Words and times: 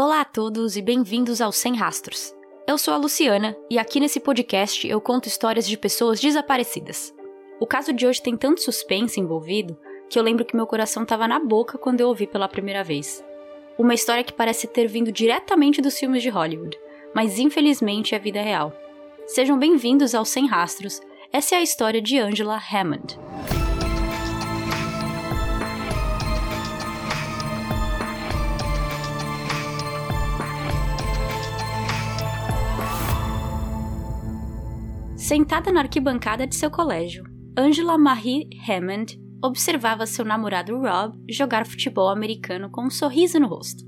Olá 0.00 0.20
a 0.20 0.24
todos 0.24 0.76
e 0.76 0.80
bem-vindos 0.80 1.40
ao 1.40 1.50
Sem 1.50 1.74
Rastros. 1.74 2.32
Eu 2.68 2.78
sou 2.78 2.94
a 2.94 2.96
Luciana 2.96 3.56
e 3.68 3.80
aqui 3.80 3.98
nesse 3.98 4.20
podcast 4.20 4.86
eu 4.86 5.00
conto 5.00 5.26
histórias 5.26 5.66
de 5.66 5.76
pessoas 5.76 6.20
desaparecidas. 6.20 7.12
O 7.58 7.66
caso 7.66 7.92
de 7.92 8.06
hoje 8.06 8.22
tem 8.22 8.36
tanto 8.36 8.62
suspense 8.62 9.18
envolvido 9.18 9.76
que 10.08 10.16
eu 10.16 10.22
lembro 10.22 10.44
que 10.44 10.54
meu 10.54 10.68
coração 10.68 11.02
estava 11.02 11.26
na 11.26 11.40
boca 11.40 11.76
quando 11.76 12.00
eu 12.00 12.06
ouvi 12.06 12.28
pela 12.28 12.46
primeira 12.46 12.84
vez. 12.84 13.24
Uma 13.76 13.92
história 13.92 14.22
que 14.22 14.32
parece 14.32 14.68
ter 14.68 14.86
vindo 14.86 15.10
diretamente 15.10 15.82
dos 15.82 15.98
filmes 15.98 16.22
de 16.22 16.28
Hollywood, 16.28 16.78
mas 17.12 17.40
infelizmente 17.40 18.14
é 18.14 18.20
vida 18.20 18.40
real. 18.40 18.72
Sejam 19.26 19.58
bem-vindos 19.58 20.14
ao 20.14 20.24
Sem 20.24 20.46
Rastros. 20.46 21.00
Essa 21.32 21.56
é 21.56 21.58
a 21.58 21.62
história 21.62 22.00
de 22.00 22.20
Angela 22.20 22.56
Hammond. 22.72 23.18
Sentada 35.28 35.70
na 35.70 35.80
arquibancada 35.80 36.46
de 36.46 36.56
seu 36.56 36.70
colégio, 36.70 37.22
Angela 37.54 37.98
Marie 37.98 38.48
Hammond 38.66 39.20
observava 39.44 40.06
seu 40.06 40.24
namorado 40.24 40.78
Rob 40.78 41.18
jogar 41.28 41.66
futebol 41.66 42.08
americano 42.08 42.70
com 42.70 42.86
um 42.86 42.88
sorriso 42.88 43.38
no 43.38 43.46
rosto. 43.46 43.84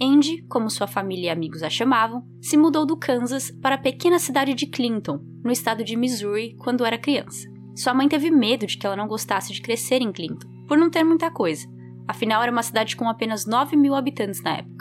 Andy, 0.00 0.46
como 0.46 0.70
sua 0.70 0.86
família 0.86 1.26
e 1.26 1.30
amigos 1.30 1.64
a 1.64 1.68
chamavam, 1.68 2.22
se 2.40 2.56
mudou 2.56 2.86
do 2.86 2.96
Kansas 2.96 3.50
para 3.60 3.74
a 3.74 3.78
pequena 3.78 4.20
cidade 4.20 4.54
de 4.54 4.68
Clinton, 4.68 5.18
no 5.44 5.50
estado 5.50 5.82
de 5.82 5.96
Missouri, 5.96 6.54
quando 6.60 6.84
era 6.84 6.96
criança. 6.96 7.48
Sua 7.74 7.92
mãe 7.92 8.08
teve 8.08 8.30
medo 8.30 8.64
de 8.64 8.78
que 8.78 8.86
ela 8.86 8.94
não 8.94 9.08
gostasse 9.08 9.52
de 9.52 9.60
crescer 9.60 10.00
em 10.00 10.12
Clinton, 10.12 10.46
por 10.68 10.78
não 10.78 10.88
ter 10.88 11.02
muita 11.02 11.32
coisa. 11.32 11.66
Afinal, 12.06 12.40
era 12.44 12.52
uma 12.52 12.62
cidade 12.62 12.94
com 12.94 13.08
apenas 13.08 13.44
9 13.44 13.76
mil 13.76 13.96
habitantes 13.96 14.40
na 14.40 14.58
época 14.58 14.75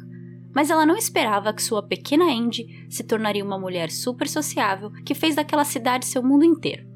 mas 0.56 0.70
ela 0.70 0.86
não 0.86 0.96
esperava 0.96 1.54
que 1.54 1.62
sua 1.62 1.84
pequena 1.84 2.32
Andy 2.32 2.88
se 2.90 3.04
tornaria 3.04 3.44
uma 3.44 3.60
mulher 3.60 3.92
super 3.92 4.26
sociável 4.26 4.90
que 5.04 5.14
fez 5.14 5.36
daquela 5.36 5.66
cidade 5.66 6.06
seu 6.06 6.24
mundo 6.24 6.46
inteiro. 6.46 6.88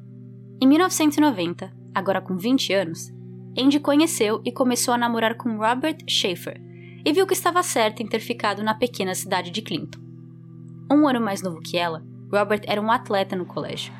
Em 0.62 0.66
1990, 0.66 1.70
agora 1.94 2.22
com 2.22 2.38
20 2.38 2.72
anos, 2.72 3.12
Andy 3.58 3.78
conheceu 3.78 4.40
e 4.46 4.50
começou 4.50 4.94
a 4.94 4.98
namorar 4.98 5.36
com 5.36 5.58
Robert 5.58 5.98
Schaefer 6.08 6.58
e 7.04 7.12
viu 7.12 7.26
que 7.26 7.34
estava 7.34 7.62
certa 7.62 8.02
em 8.02 8.06
ter 8.06 8.20
ficado 8.20 8.62
na 8.62 8.72
pequena 8.72 9.14
cidade 9.14 9.50
de 9.50 9.60
Clinton. 9.60 10.00
Um 10.90 11.06
ano 11.06 11.20
mais 11.20 11.42
novo 11.42 11.60
que 11.60 11.76
ela, 11.76 12.02
Robert 12.32 12.62
era 12.66 12.80
um 12.80 12.90
atleta 12.90 13.36
no 13.36 13.44
colégio. 13.44 13.92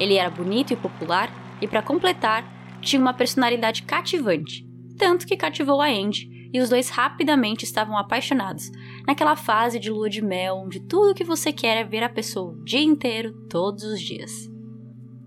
Ele 0.00 0.14
era 0.14 0.30
bonito 0.30 0.72
e 0.72 0.76
popular 0.76 1.30
e, 1.60 1.68
para 1.68 1.82
completar, 1.82 2.44
tinha 2.80 3.00
uma 3.00 3.12
personalidade 3.12 3.82
cativante, 3.82 4.66
tanto 4.96 5.26
que 5.26 5.36
cativou 5.36 5.80
a 5.82 5.88
Andy 5.88 6.31
e 6.52 6.60
os 6.60 6.68
dois 6.68 6.90
rapidamente 6.90 7.64
estavam 7.64 7.96
apaixonados, 7.96 8.70
naquela 9.06 9.36
fase 9.36 9.78
de 9.78 9.90
lua 9.90 10.10
de 10.10 10.20
mel 10.20 10.56
onde 10.56 10.80
tudo 10.80 11.14
que 11.14 11.24
você 11.24 11.52
quer 11.52 11.78
é 11.78 11.84
ver 11.84 12.02
a 12.02 12.08
pessoa 12.08 12.52
o 12.52 12.64
dia 12.64 12.82
inteiro, 12.82 13.32
todos 13.48 13.84
os 13.84 14.00
dias. 14.00 14.30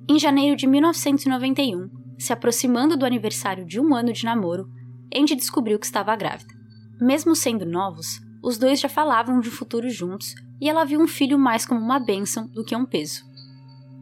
Em 0.08 0.20
janeiro 0.20 0.56
de 0.56 0.68
1991, 0.68 1.90
se 2.18 2.32
aproximando 2.32 2.96
do 2.96 3.06
aniversário 3.06 3.66
de 3.66 3.80
um 3.80 3.96
ano 3.96 4.14
de 4.14 4.24
namoro, 4.24 4.70
Andy 5.16 5.36
descobriu 5.36 5.80
que 5.80 5.86
estava 5.86 6.16
grávida. 6.16 6.54
Mesmo 7.02 7.36
sendo 7.36 7.66
novos, 7.66 8.20
os 8.44 8.58
dois 8.58 8.80
já 8.80 8.88
falavam 8.88 9.40
de 9.40 9.50
um 9.50 9.52
futuro 9.52 9.90
juntos 9.90 10.36
e 10.62 10.70
ela 10.70 10.86
viu 10.86 11.02
um 11.02 11.08
filho 11.08 11.38
mais 11.38 11.66
como 11.66 11.82
uma 11.82 12.00
bênção 12.00 12.48
do 12.48 12.64
que 12.64 12.76
um 12.76 12.86
peso. 12.86 13.24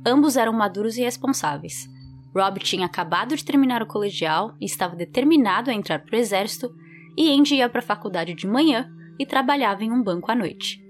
Ambos 0.06 0.36
eram 0.36 0.52
maduros 0.52 0.98
e 0.98 1.02
responsáveis. 1.02 1.88
Rob 2.36 2.60
tinha 2.60 2.86
acabado 2.86 3.36
de 3.36 3.46
terminar 3.46 3.82
o 3.82 3.88
colegial 3.88 4.56
e 4.60 4.66
estava 4.66 4.96
determinado 4.96 5.70
a 5.70 5.74
entrar 5.74 6.00
para 6.00 6.18
o 6.18 6.20
exército, 6.20 6.74
Andy 7.22 7.56
ia 7.56 7.70
para 7.70 7.80
a 7.80 7.84
faculdade 7.84 8.34
de 8.34 8.48
manhã 8.48 8.90
e 9.20 9.26
trabalhava 9.26 9.84
em 9.84 9.92
um 9.92 10.02
banco 10.02 10.32
à 10.32 10.36
noite. 10.36 10.82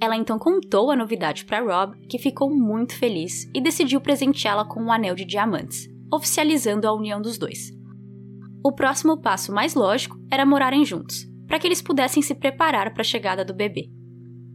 Ela 0.00 0.16
então 0.16 0.38
contou 0.38 0.90
a 0.90 0.96
novidade 0.96 1.44
para 1.44 1.60
Rob, 1.60 1.96
que 2.06 2.18
ficou 2.18 2.54
muito 2.54 2.96
feliz 2.96 3.50
e 3.54 3.60
decidiu 3.60 4.00
presenteá-la 4.00 4.64
com 4.64 4.80
um 4.80 4.92
anel 4.92 5.14
de 5.14 5.24
diamantes, 5.24 5.88
oficializando 6.12 6.86
a 6.86 6.92
união 6.92 7.20
dos 7.20 7.38
dois. 7.38 7.72
O 8.64 8.72
próximo 8.72 9.20
passo 9.20 9.52
mais 9.52 9.74
lógico 9.74 10.16
era 10.30 10.46
morarem 10.46 10.84
juntos, 10.84 11.26
para 11.46 11.58
que 11.58 11.66
eles 11.66 11.82
pudessem 11.82 12.22
se 12.22 12.34
preparar 12.34 12.92
para 12.92 13.02
a 13.02 13.04
chegada 13.04 13.44
do 13.44 13.54
bebê. 13.54 13.88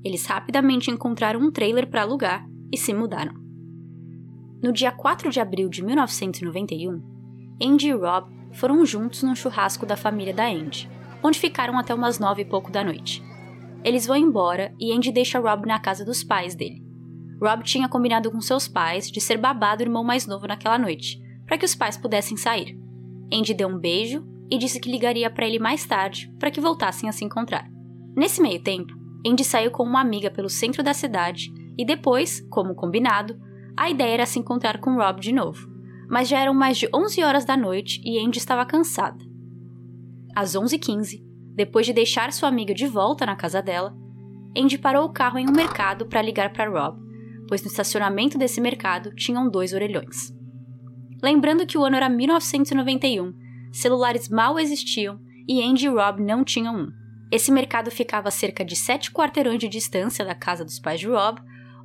Eles 0.03 0.25
rapidamente 0.25 0.89
encontraram 0.89 1.41
um 1.41 1.51
trailer 1.51 1.89
para 1.89 2.01
alugar 2.01 2.45
e 2.71 2.77
se 2.77 2.93
mudaram. 2.93 3.33
No 4.63 4.71
dia 4.71 4.91
4 4.91 5.29
de 5.29 5.39
abril 5.39 5.69
de 5.69 5.83
1991, 5.83 7.01
Andy 7.61 7.89
e 7.89 7.93
Rob 7.93 8.29
foram 8.53 8.85
juntos 8.85 9.23
num 9.23 9.35
churrasco 9.35 9.85
da 9.85 9.95
família 9.95 10.33
da 10.33 10.47
Andy 10.47 10.89
onde 11.23 11.39
ficaram 11.39 11.77
até 11.77 11.93
umas 11.93 12.19
nove 12.19 12.41
e 12.41 12.45
pouco 12.45 12.71
da 12.71 12.83
noite. 12.83 13.23
Eles 13.83 14.05
vão 14.05 14.15
embora 14.15 14.73
e 14.79 14.93
Andy 14.93 15.11
deixa 15.11 15.39
Rob 15.39 15.65
na 15.65 15.79
casa 15.79 16.03
dos 16.03 16.23
pais 16.23 16.55
dele. 16.55 16.83
Rob 17.41 17.63
tinha 17.63 17.87
combinado 17.87 18.29
com 18.29 18.41
seus 18.41 18.67
pais 18.67 19.09
de 19.09 19.21
ser 19.21 19.37
babado 19.37 19.77
do 19.77 19.83
irmão 19.83 20.03
mais 20.03 20.27
novo 20.27 20.47
naquela 20.47 20.77
noite, 20.77 21.21
para 21.45 21.57
que 21.57 21.65
os 21.65 21.75
pais 21.75 21.97
pudessem 21.97 22.35
sair. 22.35 22.77
Andy 23.33 23.53
deu 23.53 23.69
um 23.69 23.79
beijo 23.79 24.25
e 24.51 24.57
disse 24.57 24.79
que 24.79 24.91
ligaria 24.91 25.29
para 25.29 25.45
ele 25.45 25.59
mais 25.59 25.85
tarde 25.85 26.33
para 26.37 26.51
que 26.51 26.59
voltassem 26.59 27.07
a 27.07 27.11
se 27.13 27.23
encontrar. 27.23 27.69
Nesse 28.15 28.41
meio 28.41 28.61
tempo, 28.61 28.93
Andy 29.25 29.43
saiu 29.43 29.71
com 29.71 29.83
uma 29.83 30.01
amiga 30.01 30.29
pelo 30.29 30.49
centro 30.49 30.83
da 30.83 30.93
cidade 30.93 31.53
e 31.77 31.85
depois, 31.85 32.41
como 32.49 32.75
combinado, 32.75 33.39
a 33.77 33.89
ideia 33.89 34.15
era 34.15 34.25
se 34.25 34.39
encontrar 34.39 34.79
com 34.79 34.95
Rob 34.95 35.21
de 35.21 35.31
novo. 35.31 35.69
Mas 36.09 36.27
já 36.27 36.39
eram 36.39 36.53
mais 36.53 36.77
de 36.77 36.89
11 36.93 37.23
horas 37.23 37.45
da 37.45 37.55
noite 37.55 38.01
e 38.03 38.19
Andy 38.19 38.39
estava 38.39 38.65
cansada 38.65 39.28
às 40.35 40.55
11h15, 40.55 41.21
depois 41.55 41.85
de 41.85 41.93
deixar 41.93 42.31
sua 42.31 42.49
amiga 42.49 42.73
de 42.73 42.87
volta 42.87 43.25
na 43.25 43.35
casa 43.35 43.61
dela, 43.61 43.93
Andy 44.57 44.77
parou 44.77 45.05
o 45.05 45.13
carro 45.13 45.37
em 45.37 45.47
um 45.47 45.53
mercado 45.53 46.05
para 46.05 46.21
ligar 46.21 46.53
para 46.53 46.69
Rob, 46.69 46.99
pois 47.47 47.61
no 47.61 47.67
estacionamento 47.67 48.37
desse 48.37 48.61
mercado 48.61 49.13
tinham 49.15 49.49
dois 49.49 49.73
orelhões. 49.73 50.33
Lembrando 51.21 51.65
que 51.65 51.77
o 51.77 51.83
ano 51.83 51.97
era 51.97 52.09
1991, 52.09 53.33
celulares 53.71 54.29
mal 54.29 54.57
existiam 54.57 55.19
e 55.47 55.61
Andy 55.61 55.85
e 55.85 55.89
Rob 55.89 56.21
não 56.21 56.43
tinham 56.43 56.75
um. 56.75 56.87
Esse 57.31 57.51
mercado 57.51 57.91
ficava 57.91 58.29
a 58.29 58.31
cerca 58.31 58.63
de 58.63 58.75
sete 58.75 59.11
quarteirões 59.11 59.59
de 59.59 59.67
distância 59.67 60.25
da 60.25 60.33
casa 60.33 60.63
dos 60.63 60.79
pais 60.79 60.99
de 60.99 61.07
Rob, 61.07 61.39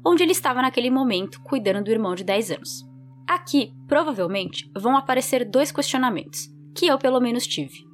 onde 0.05 0.23
ele 0.23 0.33
estava 0.33 0.63
naquele 0.63 0.91
momento 0.91 1.41
cuidando 1.43 1.85
do 1.85 1.91
irmão 1.91 2.15
de 2.15 2.25
10 2.25 2.51
anos. 2.53 2.85
Aqui, 3.27 3.73
provavelmente, 3.89 4.71
vão 4.77 4.97
aparecer 4.97 5.45
dois 5.45 5.73
questionamentos, 5.73 6.49
que 6.75 6.87
eu 6.87 6.99
pelo 6.99 7.21
menos 7.21 7.47
tive. 7.47 7.94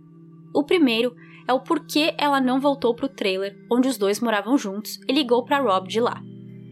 O 0.55 0.65
primeiro 0.65 1.15
é 1.47 1.53
o 1.53 1.61
porquê 1.61 2.15
ela 2.16 2.41
não 2.41 2.61
voltou 2.61 2.94
para 2.94 3.06
o 3.06 3.09
trailer 3.09 3.56
onde 3.71 3.88
os 3.88 3.99
dois 3.99 4.21
moravam 4.21 4.56
juntos 4.56 4.99
e 5.09 5.12
ligou 5.12 5.44
para 5.44 5.61
Rob 5.61 5.88
de 5.88 6.00
lá. 6.00 6.22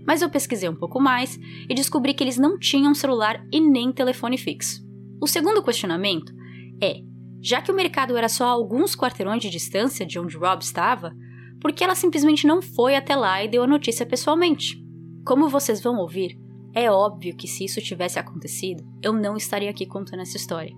Mas 0.07 0.23
eu 0.23 0.31
pesquisei 0.31 0.69
um 0.69 0.77
pouco 0.77 1.01
mais 1.01 1.39
e 1.69 1.75
descobri 1.75 2.15
que 2.15 2.25
eles 2.25 2.39
não 2.39 2.59
tinham 2.59 2.95
celular 2.95 3.45
e 3.53 3.61
nem 3.61 3.93
telefone 3.93 4.39
fixo. 4.39 4.83
O 5.21 5.27
segundo 5.27 5.63
questionamento 5.63 6.33
é: 6.81 7.01
já 7.41 7.61
que 7.61 7.71
o 7.71 7.75
mercado 7.75 8.17
era 8.17 8.29
só 8.29 8.47
a 8.47 8.51
alguns 8.51 8.97
quarteirões 8.97 9.43
de 9.43 9.51
distância 9.51 10.07
de 10.07 10.19
onde 10.19 10.37
Rob 10.37 10.63
estava, 10.63 11.13
por 11.61 11.73
que 11.73 11.85
ela 11.85 11.95
simplesmente 11.95 12.47
não 12.47 12.63
foi 12.63 12.95
até 12.95 13.17
lá 13.17 13.43
e 13.43 13.49
deu 13.49 13.63
a 13.65 13.67
notícia 13.67 14.07
pessoalmente? 14.07 14.83
Como 15.27 15.49
vocês 15.49 15.83
vão 15.83 15.97
ouvir, 15.97 16.39
é 16.75 16.91
óbvio 16.91 17.37
que 17.37 17.49
se 17.49 17.65
isso 17.65 17.81
tivesse 17.81 18.19
acontecido, 18.19 18.85
eu 19.03 19.13
não 19.13 19.37
estaria 19.37 19.71
aqui 19.71 19.85
contando 19.85 20.21
essa 20.21 20.37
história. 20.37 20.73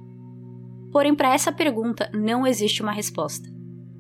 Porém, 0.93 1.15
para 1.15 1.33
essa 1.33 1.53
pergunta 1.53 2.11
não 2.13 2.47
existe 2.47 2.83
uma 2.83 2.93
resposta. 2.93 3.49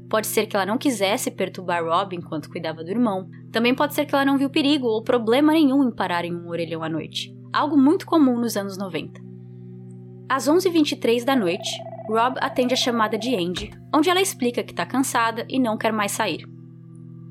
Pode 0.09 0.27
ser 0.27 0.47
que 0.47 0.57
ela 0.57 0.67
não 0.67 0.77
quisesse 0.77 1.31
perturbar 1.31 1.85
Rob 1.85 2.17
enquanto 2.17 2.51
cuidava 2.51 2.83
do 2.83 2.91
irmão. 2.91 3.29
Também 3.53 3.73
pode 3.73 3.95
ser 3.95 4.07
que 4.07 4.15
ela 4.15 4.25
não 4.25 4.37
viu 4.37 4.51
perigo 4.51 4.89
ou 4.89 5.05
problema 5.05 5.53
nenhum 5.53 5.85
em 5.85 5.95
parar 5.95 6.25
em 6.25 6.35
um 6.35 6.49
orelhão 6.49 6.83
à 6.83 6.89
noite. 6.89 7.33
Algo 7.53 7.77
muito 7.77 8.07
comum 8.07 8.37
nos 8.37 8.57
anos 8.57 8.77
90. 8.77 9.21
Às 10.29 10.49
11h23 10.49 11.25
da 11.25 11.37
noite, 11.37 11.71
Rob 12.09 12.37
atende 12.41 12.75
a 12.75 12.77
chamada 12.77 13.17
de 13.17 13.35
Andy, 13.37 13.71
onde 13.95 14.11
ela 14.11 14.21
explica 14.21 14.65
que 14.65 14.73
está 14.73 14.85
cansada 14.85 15.47
e 15.49 15.61
não 15.61 15.79
quer 15.79 15.93
mais 15.93 16.11
sair. 16.11 16.45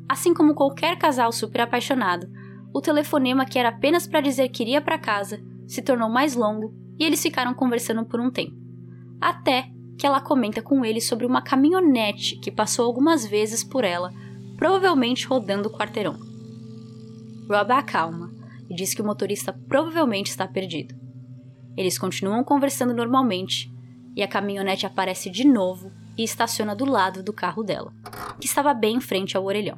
Assim 0.07 0.33
como 0.33 0.55
qualquer 0.55 0.97
casal 0.97 1.33
super 1.33 1.61
apaixonado, 1.61 2.27
o 2.73 2.81
telefonema 2.81 3.45
que 3.45 3.59
era 3.59 3.69
apenas 3.69 4.07
para 4.07 4.21
dizer 4.21 4.47
que 4.49 4.63
iria 4.63 4.81
para 4.81 4.97
casa 4.97 5.41
se 5.67 5.81
tornou 5.81 6.09
mais 6.09 6.33
longo 6.33 6.73
e 6.97 7.03
eles 7.03 7.21
ficaram 7.21 7.53
conversando 7.53 8.05
por 8.05 8.21
um 8.21 8.31
tempo 8.31 8.58
até 9.19 9.69
que 9.97 10.07
ela 10.07 10.21
comenta 10.21 10.61
com 10.61 10.85
ele 10.85 11.01
sobre 11.01 11.25
uma 11.25 11.41
caminhonete 11.41 12.37
que 12.37 12.51
passou 12.51 12.85
algumas 12.85 13.25
vezes 13.25 13.63
por 13.63 13.83
ela, 13.83 14.13
provavelmente 14.55 15.27
rodando 15.27 15.67
o 15.67 15.71
quarteirão. 15.71 16.17
Rob 17.49 17.71
a 17.71 17.79
acalma 17.79 18.31
e 18.69 18.75
diz 18.75 18.93
que 18.93 19.01
o 19.01 19.05
motorista 19.05 19.51
provavelmente 19.67 20.27
está 20.27 20.47
perdido. 20.47 20.95
Eles 21.75 21.97
continuam 21.97 22.43
conversando 22.43 22.93
normalmente 22.93 23.71
e 24.15 24.21
a 24.21 24.27
caminhonete 24.27 24.85
aparece 24.85 25.29
de 25.29 25.45
novo 25.45 25.91
e 26.17 26.23
estaciona 26.23 26.75
do 26.75 26.85
lado 26.85 27.23
do 27.23 27.33
carro 27.33 27.63
dela, 27.63 27.93
que 28.39 28.45
estava 28.45 28.73
bem 28.73 28.97
em 28.97 29.01
frente 29.01 29.35
ao 29.35 29.45
orelhão. 29.45 29.77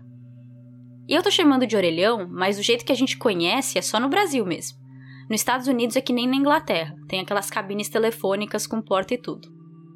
E 1.07 1.13
eu 1.13 1.21
tô 1.21 1.29
chamando 1.29 1.67
de 1.67 1.75
orelhão, 1.75 2.27
mas 2.29 2.57
do 2.57 2.63
jeito 2.63 2.85
que 2.85 2.91
a 2.91 2.95
gente 2.95 3.17
conhece 3.17 3.77
é 3.77 3.81
só 3.81 3.99
no 3.99 4.09
Brasil 4.09 4.45
mesmo. 4.45 4.80
Nos 5.31 5.39
Estados 5.39 5.67
Unidos 5.67 5.95
é 5.95 6.01
que 6.01 6.11
nem 6.11 6.27
na 6.27 6.35
Inglaterra, 6.35 6.93
tem 7.07 7.21
aquelas 7.21 7.49
cabines 7.49 7.87
telefônicas 7.87 8.67
com 8.67 8.81
porta 8.81 9.13
e 9.13 9.17
tudo. 9.17 9.47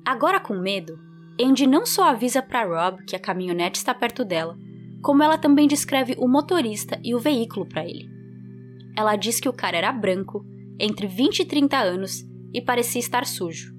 Agora 0.05 0.39
com 0.39 0.57
medo, 0.57 0.97
Andy 1.37 1.67
não 1.67 1.85
só 1.85 2.05
avisa 2.05 2.41
para 2.41 2.63
Rob 2.63 3.03
que 3.03 3.17
a 3.17 3.19
caminhonete 3.19 3.77
está 3.77 3.93
perto 3.93 4.23
dela, 4.23 4.57
como 5.03 5.21
ela 5.21 5.37
também 5.37 5.67
descreve 5.67 6.15
o 6.17 6.25
motorista 6.25 6.97
e 7.03 7.13
o 7.13 7.19
veículo 7.19 7.67
para 7.67 7.83
ele. 7.83 8.09
Ela 8.95 9.17
diz 9.17 9.41
que 9.41 9.49
o 9.49 9.53
cara 9.53 9.75
era 9.75 9.91
branco, 9.91 10.41
entre 10.79 11.05
20 11.05 11.39
e 11.39 11.45
30 11.45 11.77
anos 11.79 12.23
e 12.53 12.61
parecia 12.61 13.01
estar 13.01 13.25
sujo. 13.25 13.73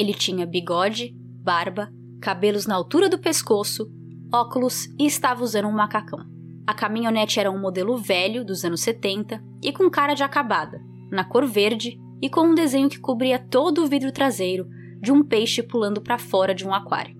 Ele 0.00 0.14
tinha 0.14 0.46
bigode, 0.46 1.14
barba, 1.44 1.92
cabelos 2.22 2.66
na 2.66 2.74
altura 2.74 3.10
do 3.10 3.18
pescoço, 3.18 3.86
óculos 4.32 4.86
e 4.98 5.04
estava 5.04 5.44
usando 5.44 5.68
um 5.68 5.72
macacão. 5.72 6.39
A 6.66 6.74
caminhonete 6.74 7.40
era 7.40 7.50
um 7.50 7.58
modelo 7.58 7.96
velho 7.96 8.44
dos 8.44 8.64
anos 8.64 8.80
70 8.80 9.42
e 9.62 9.72
com 9.72 9.90
cara 9.90 10.14
de 10.14 10.22
acabada, 10.22 10.80
na 11.10 11.24
cor 11.24 11.46
verde 11.46 11.98
e 12.22 12.28
com 12.28 12.42
um 12.42 12.54
desenho 12.54 12.88
que 12.88 13.00
cobria 13.00 13.38
todo 13.38 13.82
o 13.82 13.86
vidro 13.86 14.12
traseiro 14.12 14.68
de 15.00 15.10
um 15.10 15.22
peixe 15.24 15.62
pulando 15.62 16.00
para 16.00 16.18
fora 16.18 16.54
de 16.54 16.66
um 16.66 16.74
aquário. 16.74 17.16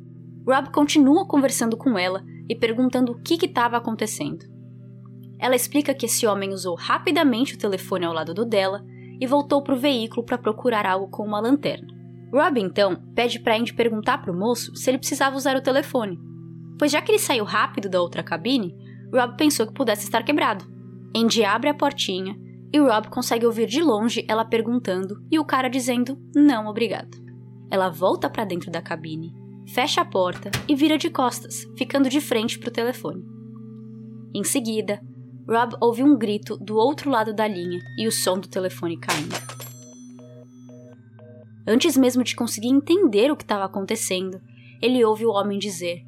Rob 0.47 0.71
continua 0.71 1.27
conversando 1.27 1.77
com 1.77 1.99
ela 1.99 2.23
e 2.49 2.55
perguntando 2.55 3.13
o 3.13 3.21
que 3.21 3.45
estava 3.45 3.77
acontecendo. 3.77 4.45
Ela 5.39 5.57
explica 5.57 5.95
que 5.95 6.07
esse 6.07 6.27
homem 6.27 6.53
usou 6.53 6.75
rapidamente 6.75 7.55
o 7.55 7.59
telefone 7.59 8.05
ao 8.05 8.13
lado 8.13 8.35
do 8.35 8.45
dela 8.45 8.85
e 9.21 9.27
voltou 9.27 9.63
para 9.63 9.75
o 9.75 9.79
veículo 9.79 10.25
para 10.25 10.39
procurar 10.39 10.85
algo 10.85 11.09
com 11.09 11.25
uma 11.25 11.41
lanterna. 11.41 11.89
Rob 12.33 12.61
então 12.61 12.97
pede 13.15 13.41
para 13.41 13.57
Andy 13.57 13.73
perguntar 13.73 14.19
para 14.19 14.33
o 14.33 14.37
moço 14.37 14.75
se 14.77 14.91
ele 14.91 14.99
precisava 14.99 15.37
usar 15.37 15.57
o 15.57 15.63
telefone, 15.63 16.19
pois 16.79 16.93
já 16.93 17.01
que 17.01 17.11
ele 17.11 17.19
saiu 17.19 17.45
rápido 17.45 17.89
da 17.89 18.01
outra 18.01 18.23
cabine, 18.23 18.75
Rob 19.13 19.37
pensou 19.37 19.67
que 19.67 19.75
pudesse 19.75 20.05
estar 20.05 20.23
quebrado. 20.23 20.65
Andy 21.15 21.45
abre 21.45 21.69
a 21.69 21.75
portinha 21.75 22.37
e 22.73 22.79
Rob 22.79 23.09
consegue 23.09 23.45
ouvir 23.45 23.67
de 23.67 23.83
longe 23.83 24.25
ela 24.29 24.45
perguntando 24.45 25.25
e 25.31 25.39
o 25.39 25.45
cara 25.45 25.69
dizendo 25.69 26.19
não 26.35 26.67
obrigado. 26.67 27.19
Ela 27.71 27.89
volta 27.89 28.31
para 28.31 28.45
dentro 28.45 28.71
da 28.71 28.81
cabine, 28.81 29.35
fecha 29.67 30.01
a 30.01 30.05
porta 30.05 30.51
e 30.69 30.75
vira 30.75 30.97
de 30.97 31.11
costas, 31.11 31.67
ficando 31.77 32.09
de 32.09 32.21
frente 32.21 32.59
para 32.59 32.69
o 32.69 32.73
telefone. 32.73 33.25
Em 34.33 34.45
seguida, 34.45 35.01
Rob 35.49 35.75
ouve 35.81 36.05
um 36.05 36.17
grito 36.17 36.57
do 36.57 36.77
outro 36.77 37.11
lado 37.11 37.35
da 37.35 37.47
linha 37.49 37.81
e 37.99 38.07
o 38.07 38.13
som 38.13 38.39
do 38.39 38.49
telefone 38.49 38.97
caindo. 38.97 39.35
Antes 41.67 41.97
mesmo 41.97 42.23
de 42.23 42.37
conseguir 42.37 42.69
entender 42.69 43.31
o 43.31 43.37
que 43.37 43.45
estava 43.45 43.65
acontecendo, 43.65 44.41
ele 44.81 45.05
ouve 45.05 45.27
o 45.27 45.31
homem 45.31 45.59
dizer: 45.59 46.03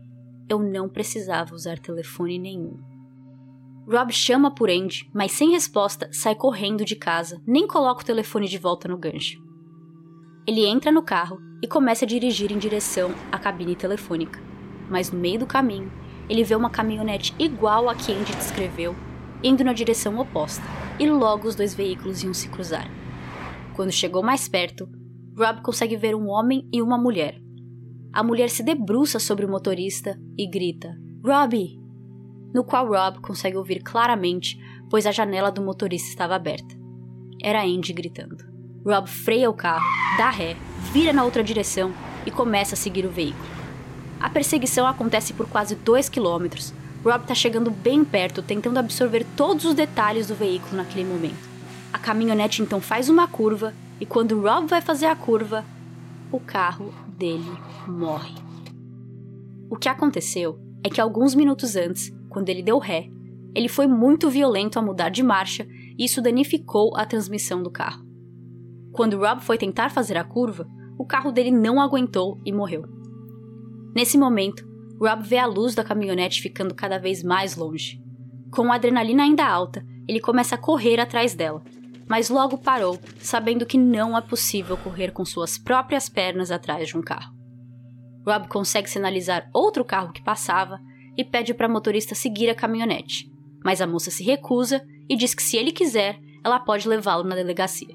Eu 0.49 0.61
não 0.61 0.89
precisava 0.89 1.55
usar 1.55 1.79
telefone 1.79 2.39
nenhum. 2.39 2.92
Rob 3.87 4.13
chama 4.13 4.55
por 4.55 4.71
Andy, 4.71 5.11
mas 5.13 5.33
sem 5.33 5.51
resposta 5.51 6.09
sai 6.13 6.35
correndo 6.35 6.85
de 6.85 6.95
casa, 6.95 7.43
nem 7.47 7.67
coloca 7.67 8.03
o 8.03 8.07
telefone 8.07 8.47
de 8.47 8.57
volta 8.57 8.87
no 8.87 8.97
gancho. 8.97 9.43
Ele 10.47 10.65
entra 10.65 10.93
no 10.93 11.03
carro 11.03 11.39
e 11.63 11.67
começa 11.67 12.05
a 12.05 12.09
dirigir 12.09 12.53
em 12.53 12.59
direção 12.59 13.13
à 13.31 13.39
cabine 13.39 13.75
telefônica, 13.75 14.41
mas 14.89 15.11
no 15.11 15.19
meio 15.19 15.41
do 15.41 15.47
caminho, 15.47 15.91
ele 16.29 16.45
vê 16.45 16.55
uma 16.55 16.71
caminhonete 16.71 17.35
igual 17.39 17.89
a 17.89 17.95
que 17.95 18.13
Andy 18.13 18.35
descreveu, 18.37 18.95
indo 19.43 19.65
na 19.65 19.73
direção 19.73 20.17
oposta, 20.19 20.63
e 20.99 21.11
logo 21.11 21.49
os 21.49 21.57
dois 21.57 21.75
veículos 21.75 22.23
iam 22.23 22.33
se 22.33 22.49
cruzar. 22.49 22.89
Quando 23.75 23.91
chegou 23.91 24.23
mais 24.23 24.49
perto, 24.49 24.89
Rob 25.37 25.61
consegue 25.63 25.97
ver 25.97 26.15
um 26.15 26.29
homem 26.29 26.69
e 26.73 26.81
uma 26.81 26.99
mulher. 26.99 27.41
A 28.13 28.23
mulher 28.23 28.51
se 28.51 28.63
debruça 28.63 29.19
sobre 29.19 29.45
o 29.45 29.51
motorista 29.51 30.17
e 30.39 30.49
grita: 30.49 30.95
Robbie! 31.25 31.82
No 32.53 32.65
qual 32.65 32.87
Rob 32.87 33.21
consegue 33.21 33.57
ouvir 33.57 33.83
claramente, 33.83 34.59
pois 34.91 35.07
a 35.07 35.13
janela 35.13 35.51
do 35.51 35.63
motorista 35.63 36.09
estava 36.09 36.35
aberta. 36.35 36.77
Era 37.43 37.65
Andy 37.65 37.93
gritando. 37.93 38.45
Rob 38.85 39.09
freia 39.09 39.49
o 39.49 39.55
carro, 39.55 39.87
dá 40.17 40.31
ré, 40.31 40.57
vira 40.93 41.13
na 41.13 41.25
outra 41.25 41.43
direção 41.43 41.93
e 42.27 42.31
começa 42.31 42.75
a 42.75 42.77
seguir 42.77 43.07
o 43.07 43.11
veículo. 43.11 43.49
A 44.21 44.29
perseguição 44.31 44.87
acontece 44.87 45.33
por 45.33 45.49
quase 45.49 45.75
2 45.75 46.09
quilômetros. 46.09 46.73
Rob 47.05 47.23
está 47.23 47.35
chegando 47.35 47.71
bem 47.71 48.05
perto, 48.05 48.43
tentando 48.43 48.79
absorver 48.79 49.27
todos 49.37 49.65
os 49.65 49.75
detalhes 49.75 50.29
do 50.29 50.35
veículo 50.35 50.77
naquele 50.77 51.05
momento. 51.05 51.51
A 51.93 51.99
caminhonete 51.99 52.63
então 52.63 52.81
faz 52.81 53.09
uma 53.09 53.27
curva 53.27 53.75
e 54.01 54.07
quando 54.07 54.41
Rob 54.41 54.67
vai 54.67 54.81
fazer 54.81 55.07
a 55.07 55.17
curva, 55.17 55.65
o 56.31 56.41
carro 56.41 56.93
dele 57.09 57.53
morre. 57.87 58.35
O 59.69 59.77
que 59.77 59.89
aconteceu 59.89 60.59
é 60.85 60.89
que 60.89 61.01
alguns 61.01 61.35
minutos 61.35 61.77
antes, 61.77 62.13
quando 62.33 62.49
ele 62.49 62.63
deu 62.63 62.79
ré, 62.79 63.11
ele 63.55 63.69
foi 63.69 63.87
muito 63.87 64.31
violento 64.31 64.79
a 64.79 64.83
mudar 64.83 65.11
de 65.11 65.23
marcha 65.23 65.69
e 65.99 66.05
isso 66.05 66.23
danificou 66.23 66.97
a 66.97 67.05
transmissão 67.05 67.63
do 67.63 67.71
carro. 67.71 68.03
Quando 68.91 69.19
Rob 69.19 69.43
foi 69.43 69.59
tentar 69.59 69.91
fazer 69.91 70.17
a 70.17 70.25
curva, 70.25 70.67
o 70.99 71.05
carro 71.05 71.31
dele 71.31 71.51
não 71.51 71.81
aguentou 71.81 72.41
e 72.45 72.51
morreu. 72.51 72.85
Nesse 73.95 74.17
momento, 74.17 74.67
Rob 74.99 75.23
vê 75.23 75.37
a 75.37 75.47
luz 75.47 75.75
da 75.75 75.85
caminhonete 75.85 76.41
ficando 76.41 76.75
cada 76.75 76.99
vez 76.99 77.23
mais 77.23 77.55
longe. 77.55 78.03
Com 78.51 78.73
a 78.73 78.77
adrenalina 78.77 79.23
ainda 79.23 79.47
alta, 79.47 79.85
ele 80.09 80.21
começa 80.21 80.55
a 80.55 80.59
correr 80.59 80.99
atrás 80.99 81.35
dela, 81.35 81.63
mas 82.09 82.31
logo 82.31 82.57
parou, 82.57 82.99
sabendo 83.19 83.67
que 83.67 83.77
não 83.77 84.17
é 84.17 84.21
possível 84.23 84.77
correr 84.79 85.13
com 85.13 85.25
suas 85.25 85.59
próprias 85.59 86.09
pernas 86.09 86.51
atrás 86.51 86.89
de 86.89 86.97
um 86.97 87.03
carro. 87.03 87.35
Rob 88.27 88.49
consegue 88.49 88.89
sinalizar 88.89 89.51
outro 89.53 89.85
carro 89.85 90.13
que 90.13 90.23
passava 90.23 90.81
e 91.17 91.25
pede 91.25 91.55
para 91.55 91.67
a 91.67 91.71
motorista 91.71 92.15
seguir 92.15 92.49
a 92.51 92.55
caminhonete, 92.55 93.31
mas 93.65 93.81
a 93.81 93.87
moça 93.87 94.11
se 94.11 94.25
recusa 94.25 94.85
e 95.09 95.17
diz 95.17 95.35
que 95.35 95.43
se 95.43 95.57
ele 95.57 95.73
quiser, 95.73 96.19
ela 96.45 96.61
pode 96.61 96.89
levá-lo 96.89 97.25
na 97.25 97.35
delegacia. 97.35 97.95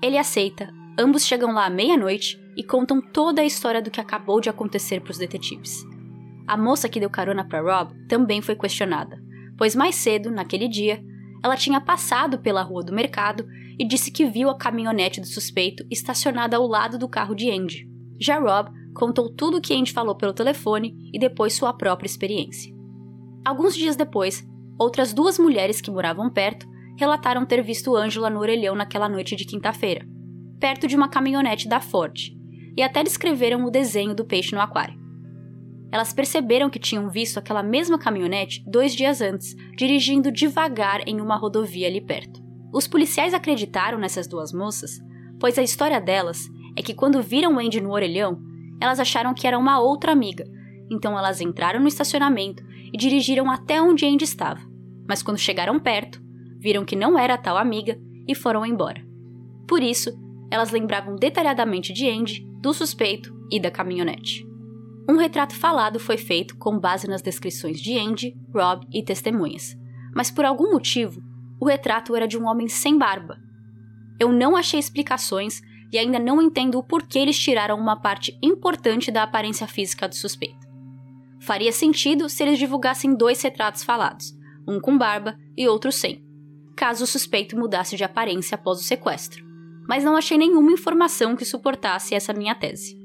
Ele 0.00 0.18
aceita, 0.18 0.72
ambos 0.98 1.26
chegam 1.26 1.52
lá 1.52 1.66
à 1.66 1.70
meia-noite 1.70 2.40
e 2.56 2.62
contam 2.62 3.00
toda 3.00 3.42
a 3.42 3.44
história 3.44 3.82
do 3.82 3.90
que 3.90 4.00
acabou 4.00 4.40
de 4.40 4.48
acontecer 4.48 5.00
para 5.00 5.10
os 5.10 5.18
detetives. 5.18 5.84
A 6.46 6.56
moça 6.56 6.88
que 6.88 7.00
deu 7.00 7.08
carona 7.08 7.44
para 7.46 7.60
Rob 7.60 7.94
também 8.08 8.42
foi 8.42 8.56
questionada, 8.56 9.22
pois 9.56 9.76
mais 9.76 9.94
cedo, 9.94 10.30
naquele 10.30 10.68
dia, 10.68 11.02
ela 11.42 11.56
tinha 11.56 11.80
passado 11.80 12.38
pela 12.38 12.62
rua 12.62 12.82
do 12.82 12.92
mercado 12.92 13.46
e 13.78 13.86
disse 13.86 14.10
que 14.10 14.26
viu 14.26 14.48
a 14.48 14.56
caminhonete 14.56 15.20
do 15.20 15.26
suspeito 15.26 15.84
estacionada 15.90 16.56
ao 16.56 16.66
lado 16.66 16.98
do 16.98 17.08
carro 17.08 17.34
de 17.34 17.50
Andy. 17.50 17.88
Já 18.20 18.38
Rob 18.38 18.70
contou 18.94 19.28
tudo 19.30 19.58
o 19.58 19.60
que 19.60 19.74
Andy 19.74 19.92
falou 19.92 20.14
pelo 20.14 20.32
telefone 20.32 21.10
e 21.12 21.18
depois 21.18 21.54
sua 21.54 21.72
própria 21.72 22.06
experiência. 22.06 22.74
Alguns 23.44 23.74
dias 23.74 23.96
depois, 23.96 24.46
outras 24.78 25.12
duas 25.12 25.38
mulheres 25.38 25.80
que 25.80 25.90
moravam 25.90 26.30
perto 26.30 26.66
relataram 26.98 27.44
ter 27.44 27.62
visto 27.62 27.96
Angela 27.96 28.30
no 28.30 28.40
orelhão 28.40 28.74
naquela 28.74 29.08
noite 29.08 29.34
de 29.34 29.44
quinta-feira, 29.44 30.06
perto 30.60 30.86
de 30.86 30.94
uma 30.94 31.08
caminhonete 31.08 31.68
da 31.68 31.80
Ford, 31.80 32.30
e 32.76 32.82
até 32.82 33.02
descreveram 33.02 33.64
o 33.64 33.70
desenho 33.70 34.14
do 34.14 34.24
peixe 34.24 34.54
no 34.54 34.60
aquário. 34.60 35.00
Elas 35.90 36.12
perceberam 36.12 36.70
que 36.70 36.78
tinham 36.78 37.10
visto 37.10 37.38
aquela 37.38 37.62
mesma 37.62 37.98
caminhonete 37.98 38.64
dois 38.66 38.94
dias 38.94 39.20
antes, 39.20 39.54
dirigindo 39.76 40.32
devagar 40.32 41.06
em 41.06 41.20
uma 41.20 41.36
rodovia 41.36 41.86
ali 41.86 42.00
perto. 42.00 42.40
Os 42.72 42.88
policiais 42.88 43.34
acreditaram 43.34 43.98
nessas 43.98 44.26
duas 44.26 44.52
moças, 44.52 44.98
pois 45.38 45.58
a 45.58 45.62
história 45.62 46.00
delas 46.00 46.48
é 46.74 46.82
que 46.82 46.94
quando 46.94 47.20
viram 47.20 47.58
Andy 47.58 47.80
no 47.80 47.92
orelhão, 47.92 48.40
elas 48.82 48.98
acharam 48.98 49.32
que 49.32 49.46
era 49.46 49.56
uma 49.56 49.78
outra 49.78 50.10
amiga, 50.10 50.44
então 50.90 51.16
elas 51.16 51.40
entraram 51.40 51.78
no 51.78 51.86
estacionamento 51.86 52.64
e 52.92 52.96
dirigiram 52.98 53.48
até 53.48 53.80
onde 53.80 54.04
Andy 54.04 54.24
estava. 54.24 54.60
Mas 55.08 55.22
quando 55.22 55.38
chegaram 55.38 55.78
perto, 55.78 56.20
viram 56.58 56.84
que 56.84 56.96
não 56.96 57.16
era 57.16 57.34
a 57.34 57.38
tal 57.38 57.56
amiga 57.56 57.96
e 58.26 58.34
foram 58.34 58.66
embora. 58.66 59.00
Por 59.68 59.80
isso, 59.82 60.10
elas 60.50 60.72
lembravam 60.72 61.14
detalhadamente 61.14 61.92
de 61.92 62.08
Andy, 62.08 62.44
do 62.60 62.74
suspeito 62.74 63.32
e 63.50 63.60
da 63.60 63.70
caminhonete. 63.70 64.44
Um 65.08 65.16
retrato 65.16 65.54
falado 65.54 66.00
foi 66.00 66.16
feito 66.16 66.56
com 66.56 66.78
base 66.78 67.08
nas 67.08 67.22
descrições 67.22 67.80
de 67.80 67.96
Andy, 67.96 68.34
Rob 68.52 68.84
e 68.92 69.02
testemunhas, 69.04 69.76
mas 70.12 70.28
por 70.28 70.44
algum 70.44 70.72
motivo, 70.72 71.22
o 71.60 71.66
retrato 71.66 72.16
era 72.16 72.26
de 72.26 72.36
um 72.36 72.48
homem 72.48 72.66
sem 72.66 72.98
barba. 72.98 73.38
Eu 74.18 74.32
não 74.32 74.56
achei 74.56 74.80
explicações 74.80 75.62
e 75.92 75.98
ainda 75.98 76.18
não 76.18 76.40
entendo 76.40 76.78
o 76.78 76.82
porquê 76.82 77.18
eles 77.18 77.38
tiraram 77.38 77.78
uma 77.78 77.94
parte 77.94 78.36
importante 78.42 79.10
da 79.10 79.22
aparência 79.22 79.66
física 79.66 80.08
do 80.08 80.14
suspeito. 80.14 80.66
Faria 81.40 81.72
sentido 81.72 82.28
se 82.28 82.42
eles 82.42 82.58
divulgassem 82.58 83.14
dois 83.14 83.42
retratos 83.42 83.82
falados, 83.82 84.32
um 84.66 84.80
com 84.80 84.96
barba 84.96 85.36
e 85.56 85.68
outro 85.68 85.92
sem, 85.92 86.24
caso 86.74 87.04
o 87.04 87.06
suspeito 87.06 87.56
mudasse 87.56 87.96
de 87.96 88.04
aparência 88.04 88.54
após 88.54 88.80
o 88.80 88.82
sequestro, 88.82 89.44
mas 89.86 90.02
não 90.02 90.16
achei 90.16 90.38
nenhuma 90.38 90.72
informação 90.72 91.36
que 91.36 91.44
suportasse 91.44 92.14
essa 92.14 92.32
minha 92.32 92.54
tese. 92.54 92.96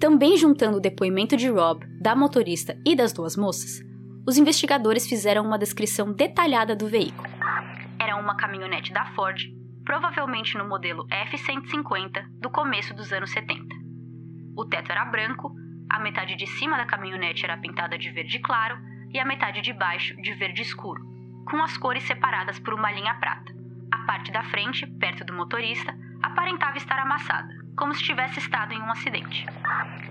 Também 0.00 0.36
juntando 0.36 0.78
o 0.78 0.80
depoimento 0.80 1.36
de 1.36 1.48
Rob, 1.48 1.86
da 2.00 2.16
motorista 2.16 2.76
e 2.84 2.96
das 2.96 3.12
duas 3.12 3.36
moças, 3.36 3.80
os 4.26 4.36
investigadores 4.36 5.06
fizeram 5.06 5.44
uma 5.44 5.58
descrição 5.58 6.12
detalhada 6.12 6.74
do 6.74 6.88
veículo. 6.88 7.28
Era 8.00 8.16
uma 8.16 8.36
caminhonete 8.36 8.92
da 8.92 9.04
Ford 9.14 9.38
provavelmente 9.84 10.56
no 10.56 10.68
modelo 10.68 11.06
F-150 11.10 12.26
do 12.40 12.50
começo 12.50 12.94
dos 12.94 13.12
anos 13.12 13.30
70. 13.30 13.62
O 14.56 14.64
teto 14.64 14.90
era 14.90 15.04
branco, 15.04 15.54
a 15.90 15.98
metade 15.98 16.36
de 16.36 16.46
cima 16.46 16.76
da 16.76 16.86
caminhonete 16.86 17.44
era 17.44 17.58
pintada 17.58 17.98
de 17.98 18.10
verde 18.10 18.38
claro 18.38 18.76
e 19.12 19.18
a 19.18 19.24
metade 19.24 19.60
de 19.60 19.72
baixo 19.72 20.16
de 20.20 20.32
verde 20.34 20.62
escuro, 20.62 21.04
com 21.48 21.62
as 21.62 21.76
cores 21.76 22.04
separadas 22.04 22.58
por 22.58 22.74
uma 22.74 22.90
linha 22.90 23.14
prata. 23.14 23.52
A 23.92 23.98
parte 24.06 24.32
da 24.32 24.42
frente, 24.44 24.86
perto 24.98 25.24
do 25.24 25.32
motorista, 25.32 25.94
aparentava 26.22 26.78
estar 26.78 26.98
amassada, 26.98 27.54
como 27.76 27.94
se 27.94 28.02
tivesse 28.02 28.38
estado 28.38 28.72
em 28.72 28.80
um 28.80 28.90
acidente. 28.90 29.46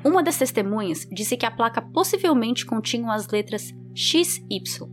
Uma 0.04 0.22
das 0.22 0.38
testemunhas 0.38 1.08
disse 1.12 1.36
que 1.36 1.46
a 1.46 1.52
placa 1.52 1.82
possivelmente 1.82 2.66
continha 2.66 3.12
as 3.14 3.28
letras 3.30 3.74
XY, 3.96 4.88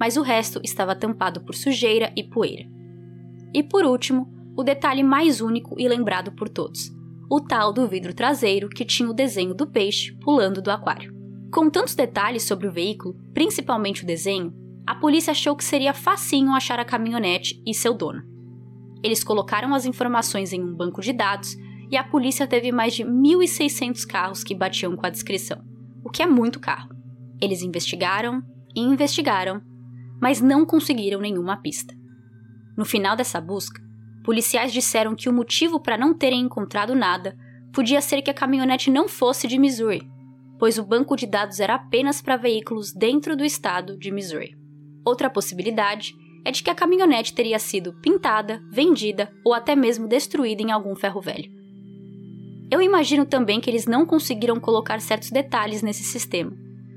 mas 0.00 0.16
o 0.16 0.22
resto 0.22 0.60
estava 0.64 0.96
tampado 0.96 1.44
por 1.44 1.54
sujeira 1.54 2.12
e 2.16 2.24
poeira. 2.24 2.73
E 3.54 3.62
por 3.62 3.84
último, 3.84 4.28
o 4.56 4.64
detalhe 4.64 5.04
mais 5.04 5.40
único 5.40 5.76
e 5.78 5.88
lembrado 5.88 6.32
por 6.32 6.48
todos: 6.48 6.90
o 7.30 7.40
tal 7.40 7.72
do 7.72 7.86
vidro 7.86 8.12
traseiro 8.12 8.68
que 8.68 8.84
tinha 8.84 9.08
o 9.08 9.14
desenho 9.14 9.54
do 9.54 9.66
peixe 9.66 10.12
pulando 10.20 10.60
do 10.60 10.70
aquário. 10.70 11.14
Com 11.52 11.70
tantos 11.70 11.94
detalhes 11.94 12.42
sobre 12.42 12.66
o 12.66 12.72
veículo, 12.72 13.16
principalmente 13.32 14.02
o 14.02 14.06
desenho, 14.06 14.52
a 14.84 14.94
polícia 14.94 15.30
achou 15.30 15.54
que 15.54 15.64
seria 15.64 15.94
facinho 15.94 16.50
achar 16.50 16.80
a 16.80 16.84
caminhonete 16.84 17.62
e 17.64 17.72
seu 17.72 17.94
dono. 17.94 18.22
Eles 19.02 19.22
colocaram 19.22 19.72
as 19.72 19.86
informações 19.86 20.52
em 20.52 20.62
um 20.62 20.74
banco 20.74 21.00
de 21.00 21.12
dados 21.12 21.56
e 21.90 21.96
a 21.96 22.02
polícia 22.02 22.46
teve 22.46 22.72
mais 22.72 22.94
de 22.94 23.04
1.600 23.04 24.04
carros 24.04 24.42
que 24.42 24.54
batiam 24.54 24.96
com 24.96 25.06
a 25.06 25.10
descrição, 25.10 25.62
o 26.02 26.10
que 26.10 26.22
é 26.22 26.26
muito 26.26 26.58
carro. 26.58 26.88
Eles 27.40 27.62
investigaram 27.62 28.42
e 28.74 28.80
investigaram, 28.80 29.62
mas 30.20 30.40
não 30.40 30.66
conseguiram 30.66 31.20
nenhuma 31.20 31.56
pista. 31.58 31.94
No 32.76 32.84
final 32.84 33.16
dessa 33.16 33.40
busca, 33.40 33.80
policiais 34.24 34.72
disseram 34.72 35.14
que 35.14 35.28
o 35.28 35.32
motivo 35.32 35.78
para 35.78 35.98
não 35.98 36.14
terem 36.14 36.40
encontrado 36.40 36.94
nada 36.94 37.36
podia 37.72 38.00
ser 38.00 38.22
que 38.22 38.30
a 38.30 38.34
caminhonete 38.34 38.90
não 38.90 39.08
fosse 39.08 39.46
de 39.46 39.58
Missouri, 39.58 40.08
pois 40.58 40.78
o 40.78 40.84
banco 40.84 41.16
de 41.16 41.26
dados 41.26 41.60
era 41.60 41.74
apenas 41.74 42.22
para 42.22 42.36
veículos 42.36 42.92
dentro 42.92 43.36
do 43.36 43.44
estado 43.44 43.98
de 43.98 44.10
Missouri. 44.10 44.56
Outra 45.04 45.28
possibilidade 45.28 46.14
é 46.44 46.50
de 46.50 46.62
que 46.62 46.70
a 46.70 46.74
caminhonete 46.74 47.34
teria 47.34 47.58
sido 47.58 47.94
pintada, 48.00 48.62
vendida 48.70 49.32
ou 49.44 49.54
até 49.54 49.74
mesmo 49.74 50.06
destruída 50.06 50.62
em 50.62 50.70
algum 50.70 50.94
ferro 50.94 51.20
velho. 51.20 51.50
Eu 52.70 52.80
imagino 52.80 53.24
também 53.24 53.60
que 53.60 53.70
eles 53.70 53.86
não 53.86 54.06
conseguiram 54.06 54.58
colocar 54.58 55.00
certos 55.00 55.30
detalhes 55.30 55.82
nesse 55.82 56.02
sistema, 56.02 56.52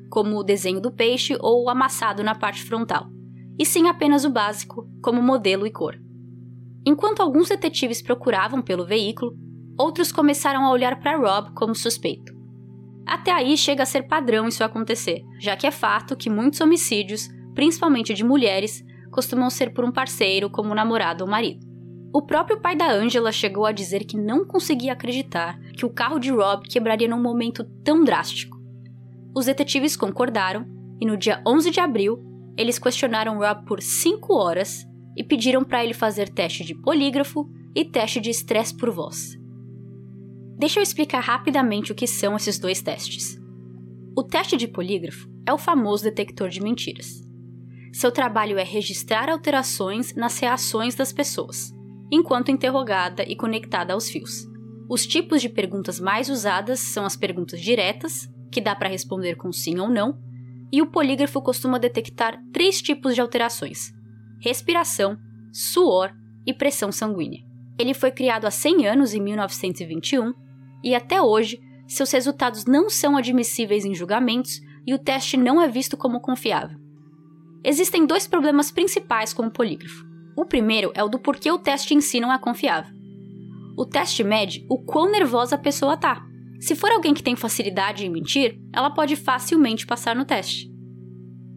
como 0.09 0.37
o 0.37 0.43
desenho 0.43 0.81
do 0.81 0.91
peixe 0.91 1.37
ou 1.39 1.63
o 1.63 1.69
amassado 1.69 2.23
na 2.23 2.35
parte 2.35 2.63
frontal, 2.63 3.09
e 3.57 3.65
sim 3.65 3.87
apenas 3.87 4.25
o 4.25 4.29
básico, 4.29 4.87
como 5.01 5.21
modelo 5.21 5.65
e 5.65 5.71
cor. 5.71 5.99
Enquanto 6.85 7.21
alguns 7.21 7.49
detetives 7.49 8.01
procuravam 8.01 8.61
pelo 8.61 8.85
veículo, 8.85 9.35
outros 9.77 10.11
começaram 10.11 10.65
a 10.65 10.71
olhar 10.71 10.99
para 10.99 11.17
Rob 11.17 11.53
como 11.53 11.75
suspeito. 11.75 12.33
Até 13.05 13.31
aí 13.31 13.55
chega 13.57 13.83
a 13.83 13.85
ser 13.85 14.07
padrão 14.07 14.47
isso 14.47 14.63
acontecer, 14.63 15.23
já 15.39 15.55
que 15.55 15.65
é 15.65 15.71
fato 15.71 16.15
que 16.15 16.29
muitos 16.29 16.59
homicídios, 16.59 17.29
principalmente 17.53 18.13
de 18.13 18.23
mulheres, 18.23 18.83
costumam 19.11 19.49
ser 19.49 19.73
por 19.73 19.85
um 19.85 19.91
parceiro, 19.91 20.49
como 20.49 20.75
namorado 20.75 21.23
ou 21.23 21.29
marido. 21.29 21.65
O 22.13 22.21
próprio 22.21 22.59
pai 22.59 22.75
da 22.75 22.91
Angela 22.91 23.31
chegou 23.31 23.65
a 23.65 23.71
dizer 23.71 24.05
que 24.05 24.17
não 24.17 24.45
conseguia 24.45 24.93
acreditar 24.93 25.59
que 25.77 25.85
o 25.85 25.89
carro 25.89 26.19
de 26.19 26.31
Rob 26.31 26.67
quebraria 26.67 27.07
num 27.07 27.21
momento 27.21 27.63
tão 27.83 28.03
drástico. 28.03 28.57
Os 29.35 29.45
detetives 29.45 29.95
concordaram 29.95 30.65
e 30.99 31.05
no 31.05 31.15
dia 31.15 31.41
11 31.45 31.69
de 31.69 31.79
abril, 31.79 32.26
eles 32.57 32.79
questionaram 32.79 33.37
Rob 33.37 33.65
por 33.65 33.81
5 33.81 34.33
horas 34.33 34.85
e 35.15 35.23
pediram 35.23 35.63
para 35.63 35.83
ele 35.83 35.93
fazer 35.93 36.29
teste 36.29 36.63
de 36.63 36.75
polígrafo 36.75 37.49
e 37.75 37.85
teste 37.85 38.19
de 38.19 38.29
estresse 38.29 38.75
por 38.75 38.91
voz. 38.91 39.37
Deixa 40.57 40.79
eu 40.79 40.83
explicar 40.83 41.19
rapidamente 41.19 41.91
o 41.91 41.95
que 41.95 42.07
são 42.07 42.35
esses 42.35 42.57
dois 42.57 42.81
testes. 42.81 43.39
O 44.17 44.23
teste 44.23 44.57
de 44.57 44.67
polígrafo 44.67 45.29
é 45.45 45.53
o 45.53 45.57
famoso 45.57 46.03
detector 46.03 46.49
de 46.49 46.59
mentiras. 46.59 47.23
Seu 47.93 48.11
trabalho 48.11 48.57
é 48.57 48.63
registrar 48.63 49.29
alterações 49.29 50.15
nas 50.15 50.39
reações 50.39 50.95
das 50.95 51.13
pessoas, 51.13 51.71
enquanto 52.11 52.51
interrogada 52.51 53.23
e 53.23 53.35
conectada 53.35 53.93
aos 53.93 54.09
fios. 54.09 54.47
Os 54.89 55.05
tipos 55.05 55.41
de 55.41 55.49
perguntas 55.49 55.99
mais 55.99 56.29
usadas 56.29 56.79
são 56.79 57.05
as 57.05 57.15
perguntas 57.15 57.61
diretas, 57.61 58.27
que 58.51 58.61
dá 58.61 58.75
para 58.75 58.89
responder 58.89 59.35
com 59.35 59.51
sim 59.51 59.77
ou 59.79 59.89
não, 59.89 60.17
e 60.71 60.81
o 60.81 60.87
polígrafo 60.87 61.41
costuma 61.41 61.79
detectar 61.79 62.41
três 62.51 62.81
tipos 62.81 63.15
de 63.15 63.21
alterações: 63.21 63.93
respiração, 64.39 65.17
suor 65.51 66.11
e 66.45 66.53
pressão 66.53 66.91
sanguínea. 66.91 67.43
Ele 67.79 67.93
foi 67.93 68.11
criado 68.11 68.45
há 68.45 68.51
100 68.51 68.87
anos 68.87 69.13
em 69.13 69.21
1921 69.21 70.33
e 70.83 70.95
até 70.95 71.21
hoje 71.21 71.59
seus 71.87 72.11
resultados 72.11 72.65
não 72.65 72.89
são 72.89 73.15
admissíveis 73.15 73.85
em 73.85 73.95
julgamentos 73.95 74.59
e 74.85 74.93
o 74.93 74.99
teste 74.99 75.37
não 75.37 75.61
é 75.61 75.67
visto 75.67 75.95
como 75.95 76.19
confiável. 76.19 76.77
Existem 77.63 78.05
dois 78.05 78.27
problemas 78.27 78.71
principais 78.71 79.33
com 79.33 79.43
o 79.43 79.51
polígrafo. 79.51 80.05
O 80.35 80.45
primeiro 80.45 80.91
é 80.93 81.03
o 81.03 81.09
do 81.09 81.19
porquê 81.19 81.51
o 81.51 81.57
teste 81.57 81.93
em 81.93 82.01
si 82.01 82.19
não 82.19 82.31
é 82.31 82.37
confiável. 82.37 82.95
O 83.77 83.85
teste 83.85 84.23
mede 84.23 84.65
o 84.69 84.77
quão 84.77 85.11
nervosa 85.11 85.55
a 85.55 85.59
pessoa 85.59 85.97
tá. 85.97 86.26
Se 86.59 86.75
for 86.75 86.91
alguém 86.91 87.13
que 87.13 87.23
tem 87.23 87.35
facilidade 87.35 88.05
em 88.05 88.09
mentir, 88.09 88.59
ela 88.73 88.89
pode 88.89 89.15
facilmente 89.15 89.85
passar 89.85 90.15
no 90.15 90.25
teste. 90.25 90.71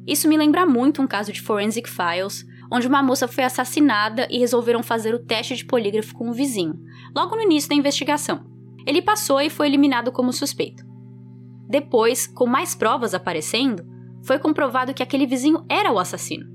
Isso 0.07 0.29
me 0.29 0.37
lembra 0.37 0.67
muito 0.67 1.01
um 1.01 1.07
caso 1.07 1.33
de 1.33 1.41
Forensic 1.41 1.89
Files, 1.89 2.45
onde 2.73 2.87
uma 2.87 3.03
moça 3.03 3.27
foi 3.27 3.45
assassinada 3.45 4.29
e 4.31 4.39
resolveram 4.39 4.83
fazer 4.83 5.15
o 5.15 5.25
teste 5.25 5.57
de 5.57 5.65
polígrafo 5.65 6.15
com 6.15 6.29
um 6.29 6.33
vizinho, 6.33 6.75
logo 7.17 7.35
no 7.35 7.43
início 7.43 7.69
da 7.69 7.77
investigação. 7.77 8.45
Ele 8.87 9.03
passou 9.03 9.41
e 9.41 9.51
foi 9.51 9.67
eliminado 9.67 10.13
como 10.13 10.33
suspeito. 10.33 10.85
Depois, 11.69 12.27
com 12.27 12.47
mais 12.47 12.75
provas 12.75 13.15
aparecendo, 13.15 13.85
foi 14.25 14.39
comprovado 14.39 14.95
que 14.95 15.03
aquele 15.03 15.27
vizinho 15.27 15.65
era 15.69 15.93
o 15.93 15.99
assassino. 15.99 16.47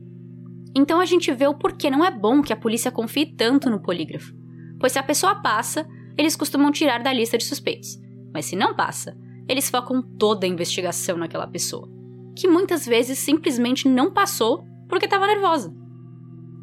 Então 0.75 0.99
a 0.99 1.05
gente 1.05 1.31
vê 1.31 1.47
o 1.47 1.53
porquê 1.53 1.89
não 1.89 2.03
é 2.03 2.11
bom 2.11 2.41
que 2.41 2.51
a 2.51 2.57
polícia 2.57 2.91
confie 2.91 3.33
tanto 3.35 3.69
no 3.69 3.81
polígrafo. 3.81 4.33
Pois 4.79 4.91
se 4.91 4.99
a 4.99 5.03
pessoa 5.03 5.35
passa, 5.35 5.87
eles 6.17 6.35
costumam 6.35 6.71
tirar 6.71 7.01
da 7.01 7.13
lista 7.13 7.37
de 7.37 7.45
suspeitos. 7.45 7.97
Mas 8.35 8.47
se 8.47 8.55
não 8.57 8.75
passa, 8.75 9.17
eles 9.47 9.69
focam 9.69 10.01
toda 10.01 10.45
a 10.45 10.49
investigação 10.49 11.15
naquela 11.15 11.47
pessoa, 11.47 11.89
que 12.35 12.49
muitas 12.49 12.85
vezes 12.85 13.17
simplesmente 13.17 13.87
não 13.87 14.11
passou 14.11 14.65
porque 14.89 15.05
estava 15.05 15.25
nervosa. 15.25 15.73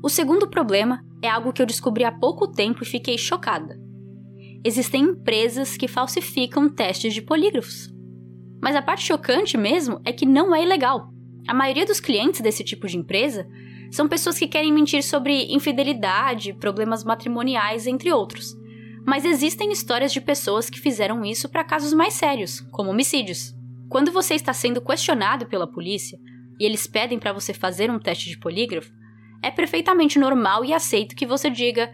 O 0.04 0.10
segundo 0.10 0.46
problema 0.46 1.02
é 1.22 1.30
algo 1.30 1.50
que 1.50 1.62
eu 1.62 1.66
descobri 1.66 2.04
há 2.04 2.12
pouco 2.12 2.46
tempo 2.46 2.82
e 2.82 2.86
fiquei 2.86 3.16
chocada. 3.16 3.80
Existem 4.62 5.02
empresas 5.02 5.74
que 5.74 5.88
falsificam 5.88 6.68
testes 6.68 7.14
de 7.14 7.22
polígrafos. 7.22 7.90
Mas 8.62 8.76
a 8.76 8.82
parte 8.82 9.06
chocante 9.06 9.56
mesmo 9.56 9.98
é 10.04 10.12
que 10.12 10.26
não 10.26 10.54
é 10.54 10.62
ilegal. 10.62 11.08
A 11.48 11.54
maioria 11.54 11.86
dos 11.86 12.00
clientes 12.00 12.42
desse 12.42 12.62
tipo 12.62 12.86
de 12.86 12.98
empresa 12.98 13.48
são 13.90 14.06
pessoas 14.06 14.38
que 14.38 14.46
querem 14.46 14.74
mentir 14.74 15.02
sobre 15.02 15.50
infidelidade, 15.50 16.52
problemas 16.52 17.02
matrimoniais, 17.02 17.86
entre 17.86 18.12
outros. 18.12 18.60
Mas 19.06 19.24
existem 19.24 19.72
histórias 19.72 20.12
de 20.12 20.20
pessoas 20.20 20.70
que 20.70 20.80
fizeram 20.80 21.24
isso 21.24 21.48
para 21.48 21.64
casos 21.64 21.92
mais 21.92 22.14
sérios, 22.14 22.60
como 22.70 22.90
homicídios. 22.90 23.54
Quando 23.88 24.12
você 24.12 24.34
está 24.34 24.52
sendo 24.52 24.80
questionado 24.80 25.46
pela 25.46 25.66
polícia 25.66 26.18
e 26.58 26.64
eles 26.64 26.86
pedem 26.86 27.18
para 27.18 27.32
você 27.32 27.52
fazer 27.52 27.90
um 27.90 27.98
teste 27.98 28.28
de 28.28 28.38
polígrafo, 28.38 28.92
é 29.42 29.50
perfeitamente 29.50 30.18
normal 30.18 30.64
e 30.64 30.72
aceito 30.72 31.16
que 31.16 31.26
você 31.26 31.50
diga: 31.50 31.92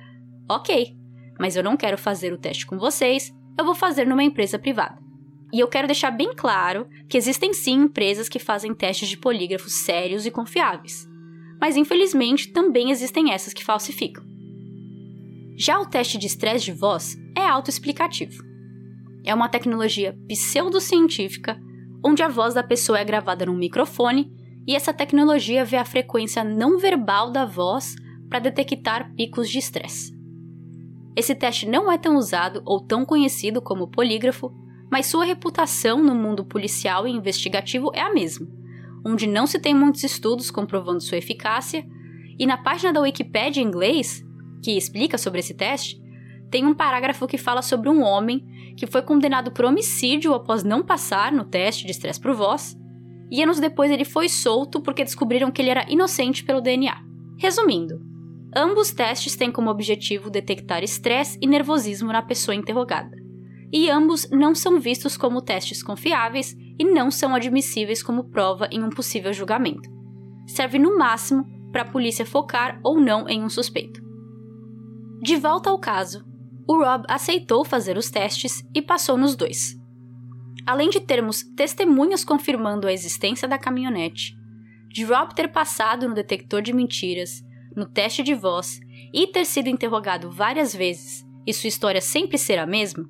ok, 0.49 0.95
mas 1.41 1.57
eu 1.57 1.63
não 1.63 1.77
quero 1.77 1.97
fazer 1.97 2.33
o 2.33 2.39
teste 2.39 2.67
com 2.67 2.79
vocês, 2.79 3.33
eu 3.59 3.65
vou 3.65 3.75
fazer 3.75 4.07
numa 4.07 4.23
empresa 4.23 4.59
privada. 4.59 4.99
E 5.53 5.61
eu 5.61 5.67
quero 5.67 5.89
deixar 5.89 6.11
bem 6.11 6.35
claro 6.37 6.87
que 7.09 7.17
existem 7.17 7.55
sim 7.55 7.85
empresas 7.85 8.29
que 8.29 8.39
fazem 8.39 8.75
testes 8.75 9.09
de 9.09 9.17
polígrafos 9.17 9.85
sérios 9.85 10.27
e 10.27 10.31
confiáveis. 10.31 11.09
Mas 11.59 11.77
infelizmente 11.77 12.53
também 12.53 12.91
existem 12.91 13.33
essas 13.33 13.55
que 13.55 13.65
falsificam. 13.65 14.23
Já 15.61 15.81
o 15.81 15.87
teste 15.87 16.17
de 16.19 16.29
estresse 16.29 16.67
de 16.67 16.73
voz 16.73 17.17
é 17.37 17.45
autoexplicativo. 17.45 18.45
É 19.25 19.35
uma 19.35 19.49
tecnologia 19.49 20.17
pseudocientífica 20.29 21.61
onde 22.05 22.23
a 22.23 22.29
voz 22.29 22.55
da 22.55 22.63
pessoa 22.63 23.01
é 23.01 23.05
gravada 23.05 23.45
num 23.45 23.57
microfone 23.57 24.31
e 24.69 24.77
essa 24.77 24.95
tecnologia 24.95 25.65
vê 25.65 25.77
a 25.77 25.85
frequência 25.85 26.45
não 26.45 26.79
verbal 26.79 27.33
da 27.33 27.45
voz 27.45 27.97
para 28.29 28.39
detectar 28.39 29.13
picos 29.17 29.51
de 29.51 29.59
estresse. 29.59 30.17
Esse 31.17 31.35
teste 31.35 31.67
não 31.67 31.91
é 31.91 31.99
tão 31.99 32.17
usado 32.17 32.63
ou 32.65 32.81
tão 32.81 33.05
conhecido 33.05 33.61
como 33.61 33.85
o 33.85 33.91
polígrafo, 33.91 34.53
mas 34.89 35.07
sua 35.07 35.25
reputação 35.25 36.01
no 36.01 36.15
mundo 36.15 36.45
policial 36.45 37.05
e 37.05 37.11
investigativo 37.11 37.91
é 37.93 38.01
a 38.01 38.15
mesma, 38.15 38.47
onde 39.05 39.27
não 39.27 39.45
se 39.45 39.59
tem 39.59 39.75
muitos 39.75 40.05
estudos 40.05 40.53
comprovando 40.53 41.03
sua 41.03 41.19
eficácia, 41.19 41.85
e 42.39 42.47
na 42.47 42.57
página 42.57 42.93
da 42.93 43.01
Wikipedia 43.01 43.61
em 43.61 43.67
inglês, 43.67 44.25
que 44.63 44.77
explica 44.77 45.19
sobre 45.19 45.41
esse 45.41 45.55
teste, 45.55 46.01
tem 46.51 46.65
um 46.65 46.75
parágrafo 46.75 47.27
que 47.27 47.37
fala 47.37 47.63
sobre 47.63 47.89
um 47.89 48.03
homem 48.03 48.47
que 48.77 48.87
foi 48.87 49.03
condenado 49.03 49.51
por 49.51 49.65
homicídio 49.65 50.33
após 50.35 50.63
não 50.63 50.83
passar 50.83 51.33
no 51.33 51.45
teste 51.45 51.85
de 51.85 51.91
estresse 51.91 52.21
por 52.21 52.35
voz, 52.35 52.77
e 53.31 53.43
anos 53.43 53.61
depois 53.61 53.91
ele 53.91 54.05
foi 54.05 54.29
solto 54.29 54.81
porque 54.81 55.05
descobriram 55.05 55.51
que 55.51 55.61
ele 55.61 55.71
era 55.71 55.91
inocente 55.91 56.45
pelo 56.45 56.61
DNA. 56.61 56.97
Resumindo, 57.37 58.01
ambos 58.57 58.93
testes 58.93 59.37
têm 59.37 59.53
como 59.53 59.71
objetivo 59.71 60.31
detectar 60.31 60.83
estresse 60.83 61.39
e 61.43 61.47
nervosismo 61.47 62.11
na 62.11 62.23
pessoa 62.23 62.55
interrogada 62.55 63.29
e 63.73 63.91
ambos 63.91 64.29
não 64.31 64.55
são 64.55 64.81
vistos 64.81 65.17
como 65.17 65.43
testes 65.43 65.83
confiáveis 65.83 66.57
e 66.79 66.85
não 66.85 67.11
são 67.11 67.35
admissíveis 67.35 68.03
como 68.03 68.25
prova 68.25 68.69
em 68.71 68.83
um 68.83 68.91
possível 68.91 69.33
julgamento. 69.33 69.89
Serve 70.47 70.79
no 70.79 70.97
máximo 70.97 71.45
para 71.71 71.83
a 71.83 71.91
polícia 71.91 72.25
focar 72.25 72.81
ou 72.83 72.99
não 72.99 73.29
em 73.29 73.43
um 73.43 73.49
suspeito. 73.49 74.08
De 75.21 75.37
volta 75.37 75.71
ao 75.71 75.79
caso, 75.79 76.25
o 76.67 76.77
Rob 76.77 77.05
aceitou 77.09 77.65
fazer 77.65 77.97
os 77.97 78.11
testes 78.11 78.63
e 78.75 78.81
passou 78.81 79.17
nos 79.17 79.35
dois. 79.35 79.77
Além 80.65 80.91
de 80.91 81.01
termos 81.01 81.43
testemunhas 81.57 82.25
confirmando 82.25 82.87
a 82.87 82.93
existência 82.93 83.49
da 83.49 83.59
caminhonete, 83.59 84.37
de 84.89 85.05
Rob 85.05 85.35
ter 85.35 85.49
passado 85.49 86.09
no 86.09 86.15
detector 86.15 86.63
de 86.63 86.73
mentiras, 86.73 87.43
no 87.75 87.87
teste 87.87 88.23
de 88.23 88.35
voz 88.35 88.79
e 89.13 89.27
ter 89.27 89.45
sido 89.45 89.69
interrogado 89.69 90.31
várias 90.31 90.75
vezes 90.75 91.27
e 91.47 91.53
sua 91.53 91.69
história 91.69 92.01
sempre 92.01 92.39
ser 92.39 92.59
a 92.59 92.67
mesma, 92.67 93.09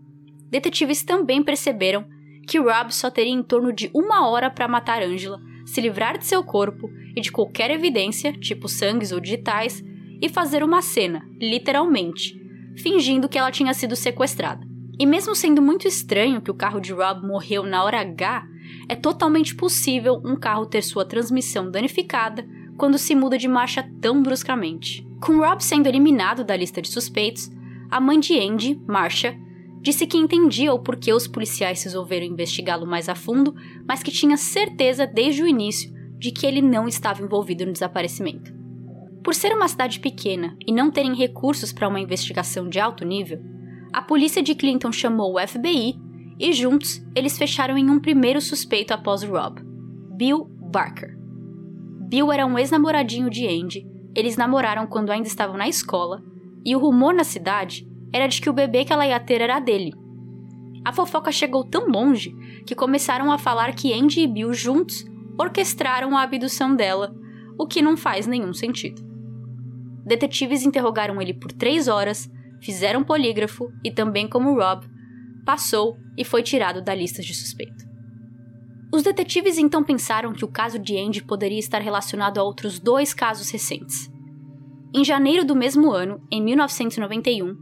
detetives 0.51 1.03
também 1.03 1.43
perceberam 1.43 2.07
que 2.47 2.59
Rob 2.59 2.95
só 2.95 3.11
teria 3.11 3.33
em 3.33 3.43
torno 3.43 3.73
de 3.73 3.91
uma 3.93 4.27
hora 4.27 4.51
para 4.51 4.67
matar 4.67 5.03
Angela, 5.03 5.39
se 5.67 5.81
livrar 5.81 6.17
de 6.17 6.25
seu 6.25 6.43
corpo 6.43 6.89
e 7.15 7.21
de 7.21 7.31
qualquer 7.31 7.71
evidência, 7.71 8.33
tipo 8.33 8.69
sangues 8.69 9.13
ou 9.13 9.21
digitais, 9.21 9.83
e 10.21 10.29
fazer 10.29 10.63
uma 10.63 10.83
cena, 10.83 11.23
literalmente, 11.41 12.35
fingindo 12.77 13.29
que 13.29 13.39
ela 13.39 13.51
tinha 13.51 13.75
sido 13.75 13.97
sequestrada. 13.97 14.67
E 14.99 15.07
mesmo 15.07 15.35
sendo 15.35 15.63
muito 15.63 15.87
estranho 15.87 16.41
que 16.41 16.51
o 16.51 16.55
carro 16.55 16.81
de 16.81 16.93
Rob 16.93 17.27
morreu 17.27 17.63
na 17.63 17.85
hora 17.85 18.01
H, 18.01 18.45
é 18.89 18.97
totalmente 18.97 19.55
possível 19.55 20.21
um 20.25 20.35
carro 20.35 20.67
ter 20.67 20.83
sua 20.83 21.05
transmissão 21.05 21.71
danificada 21.71 22.45
quando 22.77 22.99
se 22.99 23.15
muda 23.15 23.39
de 23.39 23.47
marcha 23.47 23.89
tão 24.01 24.23
bruscamente. 24.23 25.07
Com 25.21 25.39
Rob 25.39 25.63
sendo 25.63 25.87
eliminado 25.87 26.45
da 26.45 26.57
lista 26.57 26.83
de 26.83 26.89
suspeitos, 26.89 27.51
a 27.91 28.01
mãe 28.01 28.19
de 28.19 28.39
Andy, 28.39 28.81
Marcia, 28.87 29.39
disse 29.81 30.07
que 30.07 30.19
entendia 30.19 30.73
o 30.73 30.79
porquê 30.79 31.13
os 31.13 31.27
policiais 31.27 31.83
resolveram 31.83 32.27
investigá-lo 32.27 32.87
mais 32.87 33.09
a 33.09 33.15
fundo, 33.15 33.55
mas 33.87 34.03
que 34.03 34.11
tinha 34.11 34.37
certeza 34.37 35.07
desde 35.07 35.43
o 35.43 35.47
início 35.47 35.93
de 36.19 36.33
que 36.33 36.47
ele 36.47 36.61
não 36.61 36.89
estava 36.89 37.23
envolvido 37.23 37.65
no 37.65 37.73
desaparecimento. 37.73 38.58
Por 39.29 39.35
ser 39.35 39.53
uma 39.53 39.69
cidade 39.69 40.01
pequena 40.01 40.57
e 40.67 40.73
não 40.73 40.91
terem 40.91 41.15
recursos 41.15 41.71
para 41.71 41.87
uma 41.87 42.01
investigação 42.01 42.67
de 42.67 42.81
alto 42.81 43.05
nível, 43.05 43.39
a 43.93 44.01
polícia 44.01 44.43
de 44.43 44.55
Clinton 44.55 44.91
chamou 44.91 45.35
o 45.35 45.47
FBI 45.47 46.01
e 46.41 46.51
juntos 46.55 47.07
eles 47.15 47.37
fecharam 47.37 47.77
em 47.77 47.91
um 47.91 48.01
primeiro 48.01 48.41
suspeito 48.41 48.95
após 48.95 49.23
Rob, 49.23 49.61
Bill 50.17 50.47
Barker. 50.73 51.15
Bill 52.09 52.33
era 52.33 52.47
um 52.47 52.59
ex-namoradinho 52.59 53.29
de 53.29 53.47
Andy, 53.47 53.87
eles 54.17 54.39
namoraram 54.39 54.87
quando 54.87 55.11
ainda 55.11 55.29
estavam 55.29 55.59
na 55.59 55.69
escola, 55.69 56.23
e 56.65 56.75
o 56.75 56.79
rumor 56.79 57.13
na 57.13 57.23
cidade 57.23 57.87
era 58.11 58.27
de 58.27 58.41
que 58.41 58.49
o 58.49 58.55
bebê 58.55 58.87
que 58.87 58.95
ela 58.95 59.07
ia 59.07 59.21
ter 59.21 59.43
era 59.43 59.61
dele. 59.61 59.93
A 60.87 60.91
fofoca 60.91 61.31
chegou 61.31 61.65
tão 61.65 61.87
longe 61.87 62.35
que 62.67 62.75
começaram 62.75 63.31
a 63.31 63.37
falar 63.37 63.75
que 63.75 63.93
Andy 63.93 64.23
e 64.23 64.27
Bill 64.27 64.55
juntos 64.55 65.05
orquestraram 65.39 66.17
a 66.17 66.23
abdução 66.23 66.75
dela, 66.75 67.15
o 67.59 67.67
que 67.67 67.83
não 67.83 67.95
faz 67.95 68.27
nenhum 68.27 68.55
sentido. 68.55 69.07
Detetives 70.09 70.65
interrogaram 70.65 71.21
ele 71.21 71.35
por 71.35 71.53
três 71.53 71.87
horas, 71.87 72.31
fizeram 72.63 73.05
polígrafo 73.05 73.71
e 73.85 73.91
também 73.91 74.27
como 74.27 74.55
Rob, 74.55 74.87
passou 75.45 75.99
e 76.17 76.25
foi 76.25 76.43
tirado 76.43 76.81
da 76.81 76.95
lista 76.95 77.21
de 77.21 77.35
suspeito. 77.35 77.87
Os 78.91 79.03
detetives 79.03 79.59
então 79.59 79.85
pensaram 79.85 80.33
que 80.33 80.47
o 80.47 80.49
caso 80.49 80.79
de 80.79 80.97
Andy 80.99 81.23
poderia 81.23 81.59
estar 81.59 81.83
relacionado 81.83 82.39
a 82.39 82.43
outros 82.43 82.81
dois 82.81 83.13
casos 83.13 83.51
recentes. 83.51 84.11
Em 84.95 85.05
janeiro 85.05 85.45
do 85.45 85.55
mesmo 85.55 85.91
ano, 85.91 86.27
em 86.33 86.43
1991, 86.43 87.55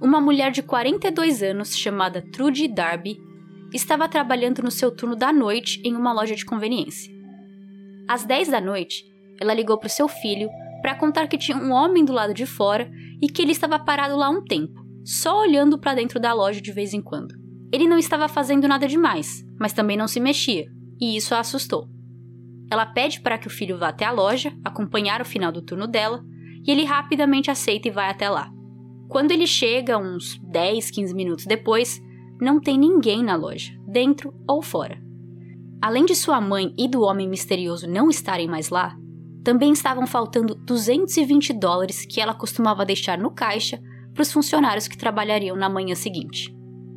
uma 0.00 0.20
mulher 0.20 0.52
de 0.52 0.62
42 0.62 1.42
anos 1.42 1.76
chamada 1.76 2.22
Trudy 2.22 2.68
Darby 2.68 3.20
estava 3.74 4.08
trabalhando 4.08 4.62
no 4.62 4.70
seu 4.70 4.92
turno 4.92 5.16
da 5.16 5.32
noite 5.32 5.82
em 5.84 5.96
uma 5.96 6.12
loja 6.12 6.36
de 6.36 6.44
conveniência. 6.44 7.12
Às 8.06 8.24
10 8.24 8.50
da 8.50 8.60
noite, 8.60 9.04
ela 9.40 9.52
ligou 9.52 9.76
para 9.76 9.88
o 9.88 9.90
seu 9.90 10.06
filho 10.06 10.48
para 10.80 10.94
contar 10.94 11.26
que 11.26 11.38
tinha 11.38 11.56
um 11.56 11.72
homem 11.72 12.04
do 12.04 12.12
lado 12.12 12.32
de 12.32 12.46
fora 12.46 12.90
e 13.20 13.28
que 13.28 13.42
ele 13.42 13.52
estava 13.52 13.78
parado 13.78 14.16
lá 14.16 14.28
um 14.30 14.42
tempo, 14.42 14.80
só 15.04 15.40
olhando 15.40 15.78
para 15.78 15.94
dentro 15.94 16.20
da 16.20 16.32
loja 16.32 16.60
de 16.60 16.72
vez 16.72 16.94
em 16.94 17.02
quando. 17.02 17.34
Ele 17.72 17.86
não 17.86 17.98
estava 17.98 18.28
fazendo 18.28 18.66
nada 18.68 18.86
demais, 18.86 19.44
mas 19.58 19.72
também 19.72 19.96
não 19.96 20.08
se 20.08 20.20
mexia, 20.20 20.66
e 21.00 21.16
isso 21.16 21.34
a 21.34 21.40
assustou. 21.40 21.88
Ela 22.70 22.86
pede 22.86 23.20
para 23.20 23.38
que 23.38 23.46
o 23.46 23.50
filho 23.50 23.78
vá 23.78 23.88
até 23.88 24.04
a 24.04 24.10
loja, 24.10 24.52
acompanhar 24.64 25.20
o 25.20 25.24
final 25.24 25.50
do 25.50 25.62
turno 25.62 25.86
dela, 25.86 26.22
e 26.66 26.70
ele 26.70 26.84
rapidamente 26.84 27.50
aceita 27.50 27.88
e 27.88 27.90
vai 27.90 28.10
até 28.10 28.28
lá. 28.28 28.50
Quando 29.08 29.30
ele 29.30 29.46
chega, 29.46 29.98
uns 29.98 30.38
10, 30.42 30.90
15 30.90 31.14
minutos 31.14 31.46
depois, 31.46 32.00
não 32.40 32.60
tem 32.60 32.78
ninguém 32.78 33.22
na 33.22 33.36
loja, 33.36 33.72
dentro 33.86 34.34
ou 34.46 34.62
fora. 34.62 35.00
Além 35.80 36.04
de 36.04 36.14
sua 36.14 36.40
mãe 36.40 36.74
e 36.76 36.88
do 36.88 37.02
homem 37.02 37.28
misterioso 37.28 37.88
não 37.88 38.10
estarem 38.10 38.46
mais 38.46 38.68
lá, 38.68 38.96
também 39.48 39.72
estavam 39.72 40.06
faltando 40.06 40.54
220 40.54 41.54
dólares 41.54 42.04
que 42.04 42.20
ela 42.20 42.34
costumava 42.34 42.84
deixar 42.84 43.16
no 43.16 43.30
caixa 43.30 43.80
para 44.12 44.20
os 44.20 44.30
funcionários 44.30 44.86
que 44.86 44.98
trabalhariam 44.98 45.56
na 45.56 45.70
manhã 45.70 45.94
seguinte. 45.94 46.54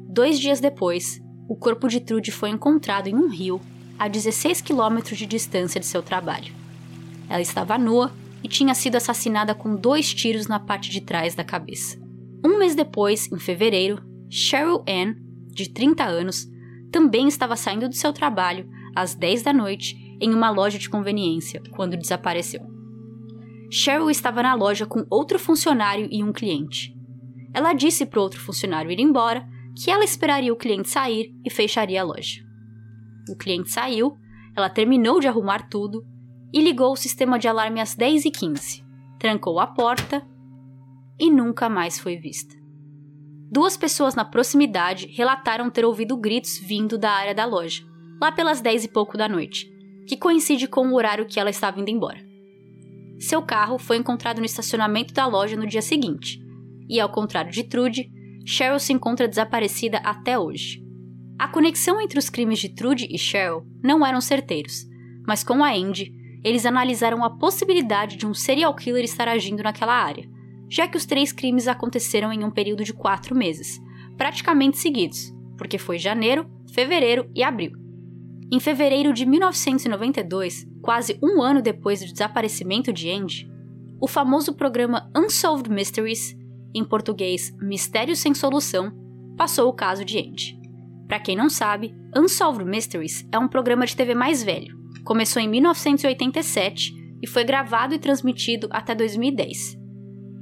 Dois 0.10 0.38
dias 0.38 0.60
depois, 0.60 1.22
o 1.48 1.56
corpo 1.56 1.88
de 1.88 2.02
Trude 2.02 2.30
foi 2.30 2.50
encontrado 2.50 3.08
em 3.08 3.16
um 3.16 3.30
rio 3.30 3.62
a 3.98 4.10
16 4.10 4.60
quilômetros 4.60 5.18
de 5.18 5.26
distância 5.26 5.80
de 5.80 5.86
seu 5.86 6.04
trabalho. 6.04 6.54
Ela 7.30 7.40
estava 7.40 7.78
nua 7.78 8.12
e 8.44 8.50
tinha 8.50 8.76
sido 8.76 8.98
assassinada 8.98 9.56
com 9.56 9.74
dois 9.74 10.14
tiros 10.14 10.48
na 10.48 10.60
parte 10.60 10.92
de 10.92 11.00
trás 11.00 11.34
da 11.34 11.46
cabeça. 11.46 11.98
Um 12.46 12.60
mês 12.60 12.76
depois, 12.76 13.32
em 13.32 13.40
fevereiro, 13.40 14.04
Cheryl 14.30 14.84
Ann, 14.86 15.14
de 15.48 15.70
30 15.70 16.04
anos, 16.04 16.50
também 16.92 17.30
estava 17.30 17.56
saindo 17.56 17.88
do 17.88 17.96
seu 17.96 18.12
trabalho 18.12 18.70
às 18.94 19.16
10 19.16 19.42
da 19.42 19.54
noite 19.54 20.01
em 20.22 20.34
uma 20.34 20.52
loja 20.52 20.78
de 20.78 20.90
conveniência 20.90 21.62
quando 21.72 21.98
desapareceu. 21.98 22.62
Cheryl 23.72 24.10
estava 24.10 24.44
na 24.44 24.54
loja 24.54 24.86
com 24.86 25.06
outro 25.10 25.40
funcionário 25.40 26.08
e 26.12 26.24
um 26.24 26.32
cliente. 26.32 26.96
Ela 27.54 27.74
disse 27.74 28.06
para 28.06 28.20
o 28.20 28.24
outro 28.24 28.40
funcionário 28.40 28.92
ir 28.92 29.00
embora 29.00 29.48
que 29.76 29.90
ela 29.90 30.04
esperaria 30.04 30.54
o 30.54 30.58
cliente 30.58 30.90
sair 30.90 31.34
e 31.44 31.50
fecharia 31.50 32.02
a 32.02 32.06
loja. 32.06 32.42
O 33.30 33.36
cliente 33.36 33.72
saiu, 33.72 34.18
ela 34.56 34.70
terminou 34.70 35.20
de 35.20 35.28
arrumar 35.28 35.70
tudo 35.70 36.06
e 36.54 36.62
ligou 36.62 36.92
o 36.92 36.98
sistema 36.98 37.40
de 37.40 37.48
alarme 37.48 37.80
às 37.80 37.96
10h15, 37.96 38.84
trancou 39.18 39.60
a 39.60 39.68
porta 39.68 40.22
e 41.18 41.32
nunca 41.32 41.70
mais 41.70 41.98
foi 41.98 42.18
vista. 42.18 42.56
Duas 43.50 43.78
pessoas 43.78 44.16
na 44.16 44.26
proximidade 44.26 45.08
relataram 45.08 45.70
ter 45.70 45.86
ouvido 45.86 46.18
gritos 46.18 46.58
vindo 46.58 46.98
da 46.98 47.12
área 47.12 47.36
da 47.36 47.46
loja, 47.46 47.84
lá 48.22 48.32
pelas 48.32 48.62
10 48.62 48.86
e 48.86 48.88
pouco 48.88 49.18
da 49.18 49.30
noite, 49.30 49.71
que 50.12 50.17
coincide 50.17 50.67
com 50.67 50.89
o 50.89 50.95
horário 50.95 51.26
que 51.26 51.39
ela 51.39 51.50
estava 51.50 51.80
indo 51.80 51.89
embora. 51.89 52.19
Seu 53.17 53.41
carro 53.41 53.78
foi 53.78 53.95
encontrado 53.95 54.39
no 54.39 54.45
estacionamento 54.45 55.13
da 55.13 55.26
loja 55.26 55.56
no 55.56 55.65
dia 55.65 55.82
seguinte, 55.82 56.38
e 56.89 57.00
ao 57.00 57.08
contrário 57.08 57.50
de 57.50 57.63
Trude, 57.63 58.12
Cheryl 58.45 58.78
se 58.78 58.91
encontra 58.91 59.26
desaparecida 59.26 60.00
até 60.00 60.38
hoje. 60.38 60.84
A 61.39 61.47
conexão 61.47 62.02
entre 62.02 62.19
os 62.19 62.30
crimes 62.30 62.60
de 62.60 62.76
Trude 62.76 63.08
e 63.10 63.17
Cheryl 63.17 63.65
não 63.82 64.06
eram 64.06 64.19
certeiros, 64.19 64.86
mas 65.26 65.45
com 65.45 65.63
a 65.63 65.71
Andy, 65.74 66.12
eles 66.43 66.65
analisaram 66.65 67.24
a 67.24 67.30
possibilidade 67.30 68.17
de 68.17 68.28
um 68.28 68.34
serial 68.34 68.76
killer 68.76 69.06
estar 69.06 69.30
agindo 69.30 69.63
naquela 69.63 69.93
área, 69.93 70.30
já 70.69 70.89
que 70.89 70.97
os 70.97 71.06
três 71.06 71.32
crimes 71.32 71.69
aconteceram 71.69 72.34
em 72.34 72.43
um 72.43 72.52
período 72.52 72.84
de 72.84 72.91
quatro 72.91 73.34
meses, 73.34 73.80
praticamente 74.17 74.78
seguidos, 74.78 75.34
porque 75.58 75.78
foi 75.78 75.97
janeiro, 75.97 76.52
fevereiro 76.74 77.32
e 77.34 77.41
abril. 77.41 77.81
Em 78.52 78.60
fevereiro 78.60 79.14
de 79.14 79.26
1992, 79.26 80.68
quase 80.82 81.18
um 81.24 81.42
ano 81.42 81.62
depois 81.62 82.02
do 82.02 82.12
desaparecimento 82.12 82.92
de 82.92 83.10
Andy, 83.10 83.50
o 84.02 84.08
famoso 84.08 84.54
programa 84.54 85.10
Unsolved 85.16 85.70
Mysteries, 85.70 86.36
em 86.76 86.84
português 86.84 87.56
Mistérios 87.62 88.20
Sem 88.20 88.34
Solução, 88.34 88.92
passou 89.38 89.70
o 89.70 89.74
caso 89.74 90.04
de 90.04 90.20
Andy. 90.20 90.60
Para 91.08 91.20
quem 91.20 91.36
não 91.36 91.50
sabe, 91.50 91.96
Unsolved 92.16 92.70
Mysteries 92.70 93.26
é 93.32 93.40
um 93.40 93.48
programa 93.48 93.86
de 93.86 93.96
TV 93.96 94.14
mais 94.14 94.44
velho, 94.44 94.82
Começou 95.04 95.42
em 95.42 95.48
1987 95.48 96.94
e 97.22 97.28
foi 97.28 97.44
gravado 97.44 97.94
e 97.94 98.00
transmitido 98.00 98.68
até 98.72 98.94
2010. 98.94 99.78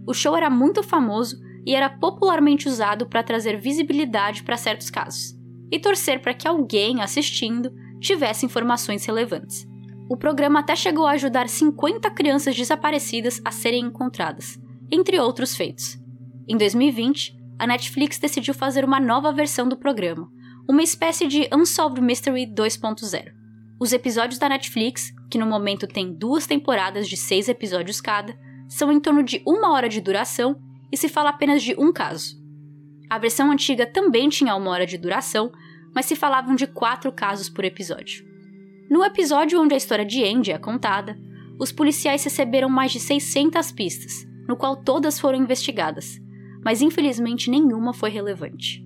O 0.06 0.14
show 0.14 0.36
era 0.36 0.50
muito 0.50 0.84
famoso 0.84 1.38
e 1.66 1.74
era 1.74 1.90
popularmente 1.90 2.68
usado 2.68 3.08
para 3.08 3.24
trazer 3.24 3.58
visibilidade 3.58 4.44
para 4.44 4.58
certos 4.58 4.90
casos 4.90 5.38
e 5.72 5.80
torcer 5.80 6.22
para 6.22 6.34
que 6.34 6.48
alguém 6.48 7.02
assistindo 7.02 7.72
tivesse 8.00 8.46
informações 8.46 9.06
relevantes. 9.06 9.68
O 10.10 10.18
programa 10.18 10.60
até 10.60 10.76
chegou 10.76 11.06
a 11.06 11.12
ajudar 11.12 11.48
50 11.48 12.10
crianças 12.12 12.56
desaparecidas 12.56 13.42
a 13.46 13.52
serem 13.52 13.86
encontradas, 13.86 14.60
entre 14.92 15.20
outros 15.20 15.56
feitos. 15.56 16.00
Em 16.48 16.58
2020, 16.58 17.38
a 17.60 17.68
Netflix 17.68 18.18
decidiu 18.18 18.54
fazer 18.54 18.84
uma 18.84 19.00
nova 19.00 19.32
versão 19.32 19.68
do 19.68 19.78
programa, 19.78 20.28
uma 20.68 20.82
espécie 20.82 21.28
de 21.28 21.48
Unsolved 21.54 22.02
Mystery 22.02 22.48
2.0. 22.48 23.32
Os 23.80 23.94
episódios 23.94 24.40
da 24.40 24.50
Netflix, 24.50 25.12
que 25.30 25.38
no 25.38 25.46
momento 25.46 25.88
tem 25.88 26.14
duas 26.14 26.48
temporadas 26.48 27.08
de 27.08 27.16
seis 27.16 27.48
episódios 27.48 28.02
cada, 28.02 28.36
são 28.68 28.92
em 28.92 29.00
torno 29.00 29.24
de 29.24 29.42
uma 29.46 29.72
hora 29.72 29.88
de 29.88 30.02
duração 30.02 30.60
e 30.92 30.98
se 30.98 31.08
fala 31.08 31.30
apenas 31.30 31.62
de 31.62 31.76
um 31.78 31.94
caso. 31.94 32.38
A 33.10 33.18
versão 33.18 33.52
antiga 33.52 33.86
também 33.86 34.30
tinha 34.30 34.56
uma 34.56 34.70
hora 34.70 34.86
de 34.86 34.98
duração, 34.98 35.52
mas 35.94 36.06
se 36.06 36.16
falavam 36.16 36.56
de 36.56 36.68
quatro 36.68 37.12
casos 37.12 37.50
por 37.50 37.66
episódio. 37.66 38.26
No 38.90 39.04
episódio 39.04 39.62
onde 39.62 39.74
a 39.74 39.78
história 39.78 40.06
de 40.06 40.24
Andy 40.24 40.52
é 40.52 40.58
contada, 40.58 41.18
os 41.60 41.72
policiais 41.72 42.24
receberam 42.24 42.70
mais 42.70 42.92
de 42.92 43.00
600 43.00 43.72
pistas, 43.72 44.26
no 44.48 44.56
qual 44.56 44.78
todas 44.78 45.20
foram 45.20 45.38
investigadas, 45.38 46.20
mas 46.64 46.82
infelizmente 46.82 47.50
nenhuma 47.50 47.94
foi 47.94 48.10
relevante. 48.10 48.84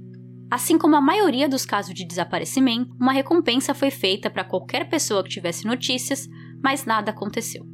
Assim 0.51 0.77
como 0.77 0.95
a 0.95 1.01
maioria 1.01 1.47
dos 1.47 1.65
casos 1.65 1.93
de 1.93 2.05
desaparecimento, 2.05 2.93
uma 2.99 3.11
recompensa 3.11 3.73
foi 3.73 3.89
feita 3.89 4.29
para 4.29 4.43
qualquer 4.43 4.89
pessoa 4.89 5.23
que 5.23 5.29
tivesse 5.29 5.65
notícias, 5.65 6.27
mas 6.63 6.85
nada 6.85 7.11
aconteceu. 7.11 7.65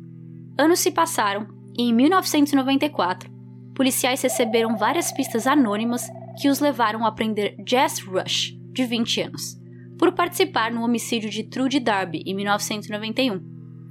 Anos 0.58 0.80
se 0.80 0.92
passaram 0.92 1.48
e 1.78 1.84
em 1.84 1.94
1994, 1.94 3.30
policiais 3.74 4.22
receberam 4.22 4.78
várias 4.78 5.12
pistas 5.12 5.48
anônimas 5.48 6.08
que 6.39 6.50
os 6.50 6.60
levaram 6.60 7.06
a 7.06 7.12
prender 7.12 7.56
Jess 7.68 8.00
Rush, 8.02 8.59
de 8.72 8.86
20 8.86 9.22
anos, 9.22 9.60
por 9.98 10.14
participar 10.14 10.72
no 10.72 10.84
homicídio 10.84 11.30
de 11.30 11.44
Trudy 11.44 11.80
Darby 11.80 12.24
em 12.26 12.36
1991. 12.36 13.42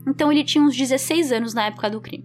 Então 0.09 0.33
ele 0.33 0.45
tinha 0.45 0.65
uns 0.65 0.77
16 0.77 1.33
anos 1.33 1.55
na 1.55 1.67
época 1.67 1.91
do 1.91 2.01
crime. 2.01 2.25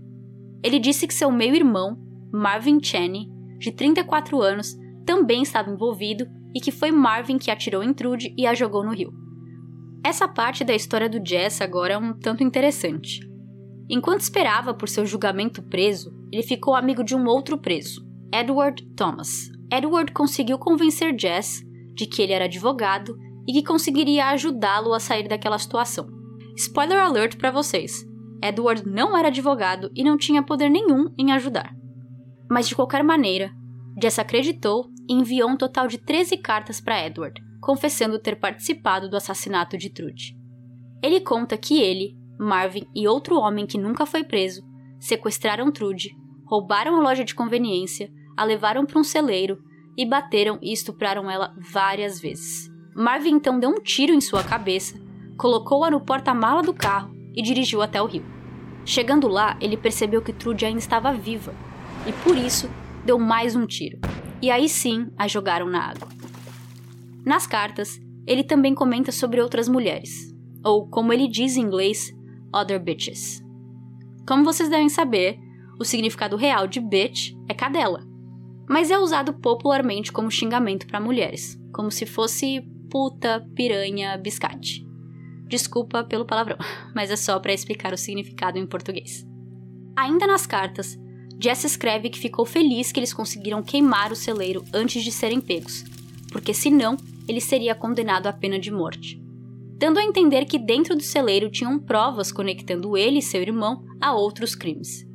Ele 0.63 0.79
disse 0.79 1.05
que 1.05 1.13
seu 1.13 1.31
meio-irmão, 1.31 1.97
Marvin 2.31 2.81
Cheney, 2.81 3.27
de 3.59 3.71
34 3.71 4.41
anos, 4.41 4.77
também 5.05 5.41
estava 5.41 5.69
envolvido 5.69 6.25
e 6.55 6.61
que 6.61 6.71
foi 6.71 6.91
Marvin 6.91 7.37
que 7.37 7.51
atirou 7.51 7.83
em 7.83 7.93
Trudy 7.93 8.33
e 8.37 8.47
a 8.47 8.53
jogou 8.53 8.83
no 8.83 8.93
rio. 8.93 9.13
Essa 10.05 10.27
parte 10.27 10.63
da 10.63 10.73
história 10.73 11.09
do 11.09 11.25
Jess 11.25 11.61
agora 11.61 11.93
é 11.93 11.97
um 11.97 12.13
tanto 12.13 12.43
interessante. 12.43 13.19
Enquanto 13.89 14.21
esperava 14.21 14.73
por 14.73 14.87
seu 14.87 15.05
julgamento 15.05 15.61
preso, 15.61 16.13
ele 16.31 16.43
ficou 16.43 16.75
amigo 16.75 17.03
de 17.03 17.15
um 17.15 17.25
outro 17.25 17.57
preso, 17.57 18.05
Edward 18.33 18.81
Thomas. 18.95 19.49
Edward 19.71 20.11
conseguiu 20.11 20.57
convencer 20.57 21.15
Jess 21.19 21.63
de 21.93 22.05
que 22.05 22.21
ele 22.21 22.33
era 22.33 22.45
advogado 22.45 23.17
e 23.47 23.53
que 23.53 23.63
conseguiria 23.63 24.27
ajudá-lo 24.27 24.93
a 24.93 24.99
sair 24.99 25.27
daquela 25.27 25.57
situação. 25.57 26.07
Spoiler 26.55 26.99
alert 26.99 27.37
para 27.37 27.51
vocês: 27.51 28.05
Edward 28.41 28.87
não 28.87 29.17
era 29.17 29.27
advogado 29.27 29.91
e 29.95 30.03
não 30.03 30.17
tinha 30.17 30.43
poder 30.43 30.69
nenhum 30.69 31.13
em 31.17 31.31
ajudar. 31.31 31.73
Mas 32.49 32.67
de 32.67 32.75
qualquer 32.75 33.03
maneira, 33.03 33.51
Jess 34.01 34.19
acreditou 34.19 34.89
e 35.09 35.13
enviou 35.13 35.49
um 35.49 35.57
total 35.57 35.87
de 35.87 35.97
13 35.97 36.37
cartas 36.37 36.79
para 36.79 37.05
Edward, 37.05 37.41
confessando 37.61 38.19
ter 38.19 38.39
participado 38.39 39.09
do 39.09 39.17
assassinato 39.17 39.77
de 39.77 39.89
Trude. 39.89 40.37
Ele 41.01 41.19
conta 41.19 41.57
que 41.57 41.81
ele, 41.81 42.17
Marvin 42.39 42.85
e 42.95 43.07
outro 43.07 43.37
homem 43.37 43.65
que 43.65 43.77
nunca 43.77 44.05
foi 44.05 44.23
preso 44.23 44.61
sequestraram 45.03 45.69
Trude, 45.69 46.15
roubaram 46.45 46.95
a 46.95 47.01
loja 47.01 47.25
de 47.25 47.35
conveniência, 47.35 48.09
a 48.37 48.45
levaram 48.45 48.85
para 48.85 48.97
um 48.97 49.03
celeiro 49.03 49.61
e 49.97 50.05
bateram 50.05 50.57
e 50.61 50.71
estupraram 50.71 51.29
ela 51.29 51.53
várias 51.57 52.19
vezes. 52.19 52.71
Marvin 52.95 53.35
então 53.35 53.59
deu 53.59 53.69
um 53.69 53.81
tiro 53.81 54.13
em 54.13 54.21
sua 54.21 54.43
cabeça, 54.43 54.99
colocou-a 55.37 55.89
no 55.89 56.01
porta-mala 56.01 56.61
do 56.61 56.73
carro 56.73 57.13
e 57.35 57.41
dirigiu 57.41 57.81
até 57.81 58.01
o 58.01 58.05
rio. 58.05 58.25
Chegando 58.85 59.27
lá, 59.27 59.57
ele 59.61 59.77
percebeu 59.77 60.21
que 60.21 60.33
Trude 60.33 60.65
ainda 60.65 60.79
estava 60.79 61.13
viva 61.13 61.53
e 62.05 62.11
por 62.23 62.37
isso 62.37 62.69
deu 63.05 63.17
mais 63.17 63.55
um 63.55 63.65
tiro. 63.65 63.99
E 64.41 64.51
aí 64.51 64.67
sim 64.67 65.07
a 65.17 65.27
jogaram 65.27 65.67
na 65.67 65.89
água. 65.89 66.07
Nas 67.25 67.47
cartas, 67.47 67.99
ele 68.27 68.43
também 68.43 68.75
comenta 68.75 69.11
sobre 69.11 69.41
outras 69.41 69.67
mulheres, 69.67 70.33
ou 70.63 70.87
como 70.87 71.13
ele 71.13 71.27
diz 71.27 71.55
em 71.55 71.61
inglês, 71.61 72.13
other 72.53 72.79
bitches. 72.81 73.41
Como 74.27 74.43
vocês 74.43 74.69
devem 74.69 74.89
saber, 74.89 75.39
o 75.79 75.85
significado 75.85 76.35
real 76.35 76.67
de 76.67 76.79
bitch 76.79 77.33
é 77.47 77.53
cadela, 77.53 78.05
mas 78.67 78.91
é 78.91 78.97
usado 78.97 79.33
popularmente 79.33 80.11
como 80.11 80.31
xingamento 80.31 80.87
para 80.87 80.99
mulheres, 80.99 81.59
como 81.73 81.91
se 81.91 82.05
fosse 82.05 82.61
puta, 82.89 83.45
piranha, 83.55 84.17
biscate. 84.17 84.85
Desculpa 85.47 86.03
pelo 86.03 86.25
palavrão, 86.25 86.57
mas 86.95 87.11
é 87.11 87.15
só 87.15 87.39
para 87.39 87.53
explicar 87.53 87.93
o 87.93 87.97
significado 87.97 88.57
em 88.57 88.65
português. 88.65 89.25
Ainda 89.95 90.25
nas 90.25 90.47
cartas, 90.47 90.97
Jess 91.39 91.63
escreve 91.63 92.09
que 92.09 92.19
ficou 92.19 92.45
feliz 92.45 92.91
que 92.91 92.99
eles 92.99 93.13
conseguiram 93.13 93.61
queimar 93.61 94.11
o 94.11 94.15
celeiro 94.15 94.63
antes 94.73 95.03
de 95.03 95.11
serem 95.11 95.41
pegos, 95.41 95.83
porque 96.31 96.53
senão 96.53 96.97
ele 97.27 97.41
seria 97.41 97.75
condenado 97.75 98.27
à 98.27 98.33
pena 98.33 98.59
de 98.59 98.71
morte. 98.71 99.21
Dando 99.77 99.99
a 99.99 100.03
entender 100.03 100.45
que 100.45 100.57
dentro 100.57 100.95
do 100.95 101.03
celeiro 101.03 101.51
tinham 101.51 101.77
provas 101.77 102.31
conectando 102.31 102.95
ele 102.95 103.19
e 103.19 103.21
seu 103.21 103.41
irmão 103.41 103.83
a 103.99 104.13
outros 104.13 104.55
crimes. 104.55 105.05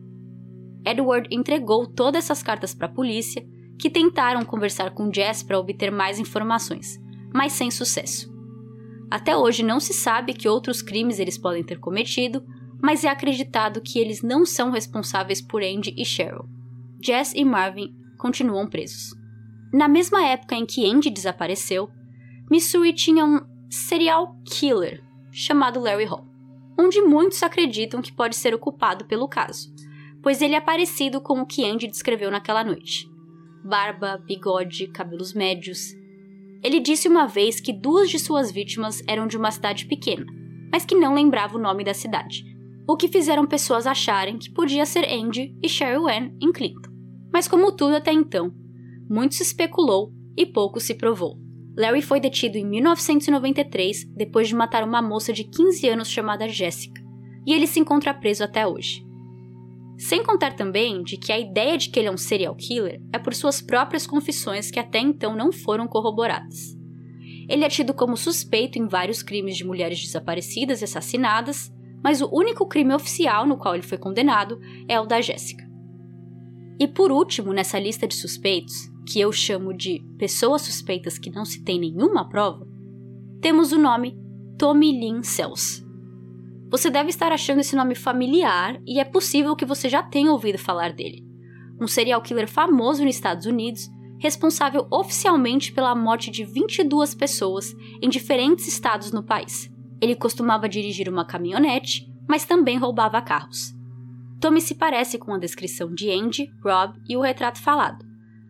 Edward 0.85 1.29
entregou 1.31 1.87
todas 1.87 2.25
essas 2.25 2.43
cartas 2.43 2.75
para 2.75 2.87
a 2.87 2.93
polícia, 2.93 3.47
que 3.79 3.89
tentaram 3.89 4.45
conversar 4.45 4.91
com 4.91 5.13
Jess 5.13 5.43
para 5.43 5.59
obter 5.59 5.91
mais 5.91 6.19
informações, 6.19 6.99
mas 7.33 7.53
sem 7.53 7.71
sucesso. 7.71 8.33
Até 9.11 9.37
hoje 9.37 9.63
não 9.63 9.81
se 9.81 9.95
sabe 9.95 10.35
que 10.35 10.49
outros 10.49 10.83
crimes 10.83 11.19
eles 11.19 11.39
podem 11.39 11.63
ter 11.63 11.79
cometido, 11.79 12.45
mas 12.83 13.05
é 13.05 13.09
acreditado 13.09 13.81
que 13.81 13.99
eles 13.99 14.23
não 14.23 14.45
são 14.45 14.71
responsáveis 14.71 15.41
por 15.41 15.63
Andy 15.63 15.95
e 15.97 16.05
Cheryl. 16.05 16.49
Jess 17.03 17.33
e 17.35 17.45
Marvin 17.45 17.95
continuam 18.19 18.67
presos. 18.67 19.15
Na 19.73 19.89
mesma 19.89 20.25
época 20.25 20.55
em 20.55 20.67
que 20.67 20.89
Andy 20.89 21.11
desapareceu, 21.11 21.89
Missouri 22.51 22.93
tinha 22.93 23.25
um 23.25 23.41
serial 23.71 24.37
killer 24.45 25.03
chamado 25.31 25.81
Larry 25.81 26.05
Hall, 26.05 26.27
onde 26.79 27.01
muitos 27.03 27.43
acreditam 27.43 28.01
que 28.01 28.13
pode 28.13 28.35
ser 28.37 28.55
o 28.55 28.59
culpado 28.59 29.05
pelo 29.05 29.29
caso, 29.29 29.73
pois 30.29 30.43
ele 30.43 30.55
é 30.55 30.61
parecido 30.61 31.23
com 31.23 31.41
o 31.41 31.47
que 31.47 31.65
Andy 31.65 31.87
descreveu 31.87 32.31
naquela 32.31 32.63
noite: 32.63 33.11
barba, 33.65 34.23
bigode, 34.27 34.87
cabelos 34.89 35.33
médios. 35.33 35.95
Ele 36.63 36.81
disse 36.81 37.09
uma 37.09 37.27
vez 37.27 37.61
que 37.61 37.73
duas 37.73 38.11
de 38.11 38.19
suas 38.19 38.53
vítimas 38.53 39.03
eram 39.09 39.27
de 39.27 39.39
uma 39.39 39.51
cidade 39.51 39.87
pequena, 39.87 40.27
mas 40.71 40.85
que 40.85 40.95
não 40.95 41.15
lembrava 41.15 41.57
o 41.57 41.59
nome 41.59 41.83
da 41.83 41.95
cidade, 41.95 42.45
o 42.87 42.95
que 42.95 43.09
fizeram 43.09 43.47
pessoas 43.47 43.87
acharem 43.87 44.37
que 44.37 44.51
podia 44.51 44.85
ser 44.85 45.07
Andy 45.11 45.57
e 45.63 45.67
Sherry 45.67 45.97
Ann 45.97 46.37
em 46.43 46.53
Clinton. 46.53 46.91
Mas 47.33 47.49
como 47.49 47.73
tudo 47.73 47.97
até 47.97 48.13
então, 48.13 48.53
muito 49.09 49.35
se 49.35 49.43
especulou 49.43 50.13
e 50.37 50.45
pouco 50.45 50.79
se 50.79 50.93
provou. 50.93 51.39
Larry 51.75 52.03
foi 52.03 52.21
detido 52.21 52.59
em 52.59 52.67
1993 52.67 54.05
depois 54.15 54.47
de 54.47 54.55
matar 54.55 54.85
uma 54.85 55.01
moça 55.01 55.33
de 55.33 55.45
15 55.45 55.89
anos 55.89 56.11
chamada 56.11 56.47
Jessica, 56.47 57.01
e 57.47 57.55
ele 57.55 57.67
se 57.67 57.81
encontra 57.81 58.13
preso 58.13 58.45
até 58.45 58.67
hoje. 58.67 59.08
Sem 59.99 60.23
contar 60.23 60.55
também 60.55 61.03
de 61.03 61.17
que 61.17 61.33
a 61.33 61.39
ideia 61.39 61.77
de 61.77 61.91
que 61.91 61.99
ele 61.99 62.07
é 62.07 62.13
um 62.13 62.17
serial 62.17 62.55
killer 62.55 63.03
é 63.13 63.19
por 63.19 63.35
suas 63.35 63.61
próprias 63.61 64.07
confissões 64.07 64.71
que 64.71 64.79
até 64.79 65.01
então 65.01 65.35
não 65.35 65.51
foram 65.51 65.89
corroboradas. 65.89 66.79
Ele 67.49 67.65
é 67.65 67.69
tido 67.69 67.93
como 67.93 68.17
suspeito 68.17 68.79
em 68.79 68.87
vários 68.87 69.25
crimes 69.25 69.57
de 69.57 69.67
mulheres 69.67 70.01
desaparecidas 70.01 70.81
e 70.81 70.85
assassinadas, 70.85 71.73
mas 72.03 72.21
o 72.21 72.31
único 72.33 72.65
crime 72.69 72.95
oficial 72.95 73.45
no 73.45 73.59
qual 73.59 73.75
ele 73.75 73.83
foi 73.83 73.99
condenado 73.99 74.61
é 74.87 75.01
o 75.01 75.07
da 75.07 75.21
Jéssica. 75.21 75.67
E 76.79 76.87
por 76.87 77.11
último, 77.11 77.53
nessa 77.53 77.77
lista 77.77 78.07
de 78.07 78.15
suspeitos, 78.15 78.89
que 79.05 79.19
eu 79.19 79.33
chamo 79.33 79.77
de 79.77 80.01
pessoas 80.17 80.63
suspeitas 80.63 81.19
que 81.19 81.31
não 81.31 81.45
se 81.45 81.65
tem 81.65 81.81
nenhuma 81.81 82.29
prova, 82.29 82.65
temos 83.41 83.73
o 83.73 83.79
nome 83.79 84.17
Tommy 84.57 84.93
Lynn 84.93 85.25
Sells. 85.25 85.88
Você 86.71 86.91
deve 86.91 87.09
estar 87.09 87.33
achando 87.33 87.61
esse 87.61 87.75
nome 87.75 87.95
familiar 87.95 88.79
e 88.87 89.01
é 89.01 89.05
possível 89.05 89.57
que 89.57 89.65
você 89.65 89.89
já 89.89 90.03
tenha 90.03 90.31
ouvido 90.31 90.59
falar 90.59 90.93
dele. 90.93 91.25
Um 91.81 91.87
serial 91.87 92.21
killer 92.21 92.47
famoso 92.47 93.05
nos 93.05 93.15
Estados 93.15 93.47
Unidos, 93.47 93.89
responsável 94.19 94.87
oficialmente 94.91 95.73
pela 95.73 95.95
morte 95.95 96.31
de 96.31 96.45
22 96.45 97.15
pessoas 97.15 97.75
em 98.03 98.09
diferentes 98.09 98.69
estados 98.69 99.13
no 99.13 99.23
país. 99.23 99.73
Ele 100.01 100.15
costumava 100.15 100.69
dirigir 100.69 101.09
uma 101.09 101.25
caminhonete, 101.25 102.07
mas 102.29 102.45
também 102.45 102.77
roubava 102.77 103.23
carros. 103.23 103.73
Tommy 104.39 104.61
se 104.61 104.75
parece 104.75 105.19
com 105.19 105.33
a 105.33 105.39
descrição 105.39 105.95
de 105.95 106.11
Andy, 106.11 106.51
Rob 106.63 107.01
e 107.09 107.17
o 107.17 107.23
retrato 107.23 107.63
falado, 107.63 108.05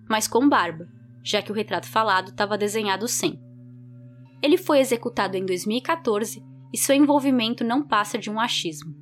mas 0.09 0.27
com 0.27 0.49
barba, 0.49 0.89
já 1.23 1.41
que 1.41 1.53
o 1.53 1.55
retrato 1.55 1.87
falado 1.87 2.31
estava 2.31 2.59
desenhado 2.59 3.07
sem. 3.07 3.39
Ele 4.43 4.57
foi 4.57 4.81
executado 4.81 5.37
em 5.37 5.47
2014 5.47 6.48
e 6.73 6.79
seu 6.79 6.95
envolvimento 6.95 7.65
não 7.65 7.83
passa 7.83 8.19
de 8.19 8.31
um 8.31 8.39
achismo. 8.39 8.95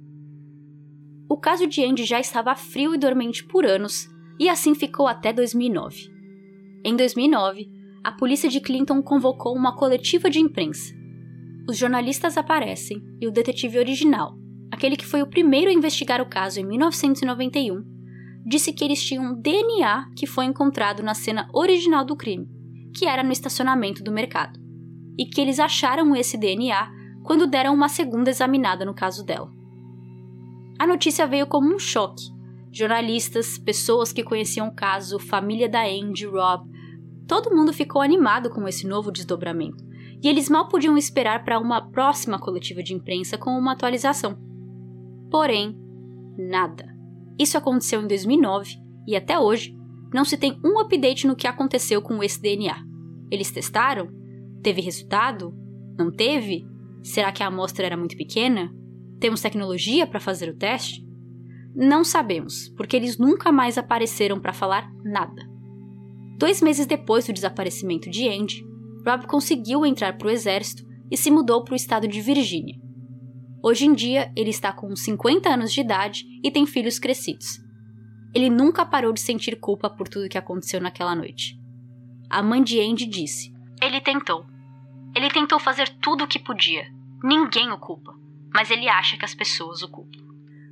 O 1.28 1.36
caso 1.36 1.66
de 1.66 1.84
Andy 1.84 2.04
já 2.04 2.20
estava 2.20 2.54
frio 2.54 2.94
e 2.94 2.98
dormente 2.98 3.44
por 3.44 3.64
anos, 3.64 4.08
e 4.38 4.48
assim 4.48 4.74
ficou 4.74 5.06
até 5.06 5.32
2009. 5.32 6.10
Em 6.84 6.96
2009, 6.96 7.68
a 8.04 8.12
polícia 8.12 8.48
de 8.48 8.60
Clinton 8.60 9.02
convocou 9.02 9.54
uma 9.54 9.74
coletiva 9.74 10.30
de 10.30 10.38
imprensa 10.38 10.96
os 11.68 11.76
jornalistas 11.76 12.36
aparecem 12.36 13.02
e 13.20 13.26
o 13.26 13.30
detetive 13.30 13.78
original, 13.78 14.38
aquele 14.70 14.96
que 14.96 15.04
foi 15.04 15.20
o 15.20 15.26
primeiro 15.26 15.68
a 15.68 15.74
investigar 15.74 16.20
o 16.20 16.28
caso 16.28 16.60
em 16.60 16.64
1991, 16.64 17.82
disse 18.46 18.72
que 18.72 18.84
eles 18.84 19.02
tinham 19.02 19.24
um 19.24 19.40
DNA 19.40 20.10
que 20.16 20.26
foi 20.26 20.44
encontrado 20.44 21.02
na 21.02 21.14
cena 21.14 21.48
original 21.52 22.04
do 22.04 22.16
crime, 22.16 22.48
que 22.94 23.06
era 23.06 23.24
no 23.24 23.32
estacionamento 23.32 24.04
do 24.04 24.12
mercado, 24.12 24.60
e 25.18 25.26
que 25.26 25.40
eles 25.40 25.58
acharam 25.58 26.14
esse 26.14 26.38
DNA 26.38 26.88
quando 27.26 27.48
deram 27.48 27.74
uma 27.74 27.88
segunda 27.88 28.30
examinada 28.30 28.84
no 28.84 28.94
caso 28.94 29.24
dela. 29.24 29.50
A 30.78 30.86
notícia 30.86 31.26
veio 31.26 31.46
como 31.48 31.74
um 31.74 31.78
choque. 31.78 32.22
Jornalistas, 32.72 33.58
pessoas 33.58 34.12
que 34.12 34.22
conheciam 34.22 34.68
o 34.68 34.74
caso, 34.74 35.18
família 35.18 35.68
da 35.68 35.82
Andy, 35.84 36.24
Rob, 36.26 36.70
todo 37.26 37.54
mundo 37.54 37.72
ficou 37.72 38.00
animado 38.00 38.48
com 38.50 38.68
esse 38.68 38.86
novo 38.86 39.10
desdobramento 39.10 39.84
e 40.22 40.28
eles 40.28 40.48
mal 40.48 40.68
podiam 40.68 40.96
esperar 40.96 41.44
para 41.44 41.58
uma 41.58 41.90
próxima 41.90 42.38
coletiva 42.38 42.80
de 42.80 42.94
imprensa 42.94 43.36
com 43.36 43.50
uma 43.50 43.72
atualização. 43.72 44.38
Porém, 45.28 45.76
nada. 46.38 46.86
Isso 47.36 47.58
aconteceu 47.58 48.00
em 48.00 48.06
2009 48.06 48.76
e 49.04 49.16
até 49.16 49.36
hoje 49.36 49.76
não 50.14 50.24
se 50.24 50.36
tem 50.36 50.60
um 50.64 50.78
update 50.78 51.26
no 51.26 51.34
que 51.34 51.48
aconteceu 51.48 52.00
com 52.00 52.22
esse 52.22 52.40
DNA. 52.40 52.76
Eles 53.32 53.50
testaram? 53.50 54.08
Teve 54.62 54.80
resultado? 54.80 55.52
Não 55.98 56.12
teve? 56.12 56.75
Será 57.06 57.30
que 57.30 57.40
a 57.40 57.46
amostra 57.46 57.86
era 57.86 57.96
muito 57.96 58.16
pequena? 58.16 58.68
Temos 59.20 59.40
tecnologia 59.40 60.08
para 60.08 60.18
fazer 60.18 60.48
o 60.48 60.56
teste? 60.56 61.06
Não 61.72 62.02
sabemos, 62.02 62.68
porque 62.70 62.96
eles 62.96 63.16
nunca 63.16 63.52
mais 63.52 63.78
apareceram 63.78 64.40
para 64.40 64.52
falar 64.52 64.90
nada. 65.04 65.48
Dois 66.36 66.60
meses 66.60 66.84
depois 66.84 67.24
do 67.24 67.32
desaparecimento 67.32 68.10
de 68.10 68.28
Andy, 68.28 68.66
Rob 69.06 69.24
conseguiu 69.28 69.86
entrar 69.86 70.18
para 70.18 70.26
o 70.26 70.30
exército 70.30 70.84
e 71.08 71.16
se 71.16 71.30
mudou 71.30 71.62
para 71.62 71.74
o 71.74 71.76
estado 71.76 72.08
de 72.08 72.20
Virgínia. 72.20 72.74
Hoje 73.62 73.86
em 73.86 73.94
dia, 73.94 74.32
ele 74.36 74.50
está 74.50 74.72
com 74.72 74.94
50 74.96 75.48
anos 75.48 75.72
de 75.72 75.80
idade 75.80 76.24
e 76.42 76.50
tem 76.50 76.66
filhos 76.66 76.98
crescidos. 76.98 77.60
Ele 78.34 78.50
nunca 78.50 78.84
parou 78.84 79.12
de 79.12 79.20
sentir 79.20 79.60
culpa 79.60 79.88
por 79.88 80.08
tudo 80.08 80.28
que 80.28 80.36
aconteceu 80.36 80.80
naquela 80.80 81.14
noite. 81.14 81.56
A 82.28 82.42
mãe 82.42 82.64
de 82.64 82.80
Andy 82.80 83.06
disse: 83.06 83.52
Ele 83.80 84.00
tentou. 84.00 84.55
Ele 85.16 85.30
tentou 85.30 85.58
fazer 85.58 85.88
tudo 85.98 86.24
o 86.24 86.28
que 86.28 86.38
podia. 86.38 86.84
Ninguém 87.24 87.72
o 87.72 87.78
culpa, 87.78 88.12
mas 88.52 88.70
ele 88.70 88.86
acha 88.86 89.16
que 89.16 89.24
as 89.24 89.34
pessoas 89.34 89.80
o 89.80 89.88
culpam. 89.88 90.22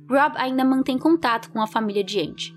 Rob 0.07 0.37
ainda 0.37 0.63
mantém 0.63 0.99
contato 0.99 1.49
com 1.49 1.59
a 1.59 1.65
família 1.65 2.03
de 2.03 2.19
Andy, 2.19 2.55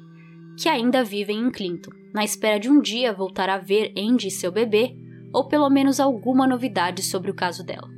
que 0.58 0.68
ainda 0.68 1.02
vivem 1.02 1.38
em 1.38 1.50
Clinton, 1.50 1.90
na 2.12 2.22
espera 2.22 2.60
de 2.60 2.68
um 2.68 2.78
dia 2.78 3.10
voltar 3.10 3.48
a 3.48 3.56
ver 3.56 3.94
Andy 3.96 4.28
e 4.28 4.30
seu 4.30 4.52
bebê, 4.52 4.94
ou 5.32 5.48
pelo 5.48 5.70
menos 5.70 5.98
alguma 5.98 6.46
novidade 6.46 7.02
sobre 7.02 7.30
o 7.30 7.34
caso 7.34 7.64
dela. 7.64 7.88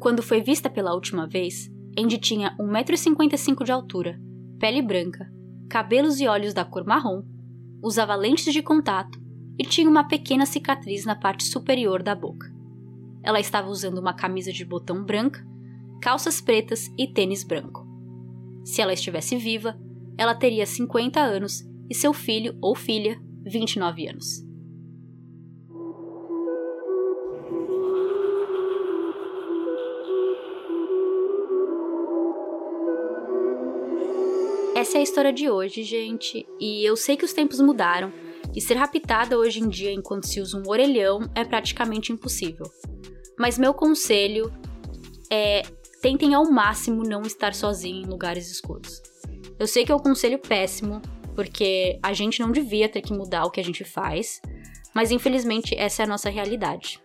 Quando 0.00 0.20
foi 0.20 0.42
vista 0.42 0.68
pela 0.68 0.92
última 0.92 1.28
vez, 1.28 1.70
Andy 1.96 2.18
tinha 2.18 2.56
1,55m 2.58 3.62
de 3.62 3.70
altura, 3.70 4.18
pele 4.58 4.82
branca, 4.82 5.30
cabelos 5.70 6.20
e 6.20 6.26
olhos 6.26 6.52
da 6.52 6.64
cor 6.64 6.84
marrom, 6.84 7.22
usava 7.80 8.16
lentes 8.16 8.52
de 8.52 8.62
contato 8.62 9.16
e 9.56 9.62
tinha 9.62 9.88
uma 9.88 10.08
pequena 10.08 10.44
cicatriz 10.44 11.04
na 11.04 11.14
parte 11.14 11.44
superior 11.44 12.02
da 12.02 12.16
boca. 12.16 12.51
Ela 13.22 13.40
estava 13.40 13.68
usando 13.68 13.98
uma 13.98 14.12
camisa 14.12 14.52
de 14.52 14.64
botão 14.64 15.04
branca, 15.04 15.46
calças 16.00 16.40
pretas 16.40 16.90
e 16.98 17.06
tênis 17.06 17.44
branco. 17.44 17.86
Se 18.64 18.80
ela 18.80 18.92
estivesse 18.92 19.36
viva, 19.36 19.78
ela 20.18 20.34
teria 20.34 20.66
50 20.66 21.20
anos 21.20 21.64
e 21.88 21.94
seu 21.94 22.12
filho 22.12 22.56
ou 22.60 22.74
filha 22.74 23.20
29 23.44 24.08
anos. 24.08 24.52
Essa 34.74 34.96
é 34.96 35.00
a 35.00 35.02
história 35.02 35.32
de 35.32 35.48
hoje, 35.48 35.84
gente, 35.84 36.44
e 36.58 36.84
eu 36.84 36.96
sei 36.96 37.16
que 37.16 37.24
os 37.24 37.32
tempos 37.32 37.60
mudaram, 37.60 38.12
e 38.54 38.60
ser 38.60 38.74
raptada 38.74 39.38
hoje 39.38 39.60
em 39.60 39.68
dia 39.68 39.92
enquanto 39.92 40.26
se 40.26 40.40
usa 40.40 40.58
um 40.58 40.68
orelhão 40.68 41.30
é 41.34 41.44
praticamente 41.44 42.12
impossível. 42.12 42.66
Mas 43.38 43.58
meu 43.58 43.74
conselho 43.74 44.52
é 45.30 45.62
tentem 46.00 46.34
ao 46.34 46.50
máximo 46.50 47.04
não 47.04 47.22
estar 47.22 47.54
sozinho 47.54 48.02
em 48.02 48.06
lugares 48.06 48.50
escuros. 48.50 49.00
Eu 49.58 49.66
sei 49.66 49.84
que 49.84 49.92
é 49.92 49.94
um 49.94 50.00
conselho 50.00 50.38
péssimo, 50.38 51.00
porque 51.34 51.98
a 52.02 52.12
gente 52.12 52.40
não 52.40 52.50
devia 52.50 52.88
ter 52.88 53.00
que 53.00 53.12
mudar 53.12 53.44
o 53.44 53.50
que 53.50 53.60
a 53.60 53.64
gente 53.64 53.84
faz, 53.84 54.40
mas 54.94 55.10
infelizmente 55.10 55.74
essa 55.76 56.02
é 56.02 56.04
a 56.04 56.08
nossa 56.08 56.28
realidade. 56.28 57.00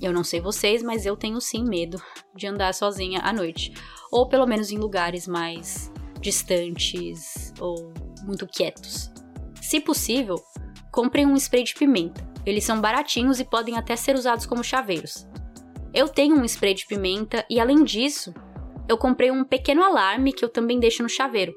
Eu 0.00 0.12
não 0.12 0.22
sei 0.22 0.40
vocês, 0.40 0.82
mas 0.82 1.04
eu 1.04 1.16
tenho 1.16 1.40
sim 1.40 1.64
medo 1.64 2.00
de 2.34 2.46
andar 2.46 2.72
sozinha 2.72 3.20
à 3.20 3.32
noite, 3.32 3.72
ou 4.12 4.28
pelo 4.28 4.46
menos 4.46 4.70
em 4.70 4.78
lugares 4.78 5.26
mais 5.26 5.90
distantes 6.20 7.52
ou 7.58 7.92
muito 8.22 8.46
quietos. 8.46 9.10
Se 9.60 9.80
possível, 9.80 10.36
comprem 10.92 11.26
um 11.26 11.36
spray 11.36 11.64
de 11.64 11.74
pimenta. 11.74 12.33
Eles 12.46 12.64
são 12.64 12.80
baratinhos 12.80 13.40
e 13.40 13.44
podem 13.44 13.76
até 13.76 13.96
ser 13.96 14.14
usados 14.14 14.46
como 14.46 14.62
chaveiros. 14.62 15.26
Eu 15.92 16.08
tenho 16.08 16.36
um 16.36 16.44
spray 16.44 16.74
de 16.74 16.86
pimenta 16.86 17.44
e, 17.48 17.60
além 17.60 17.84
disso, 17.84 18.34
eu 18.88 18.98
comprei 18.98 19.30
um 19.30 19.44
pequeno 19.44 19.82
alarme 19.82 20.32
que 20.32 20.44
eu 20.44 20.48
também 20.48 20.78
deixo 20.78 21.02
no 21.02 21.08
chaveiro. 21.08 21.54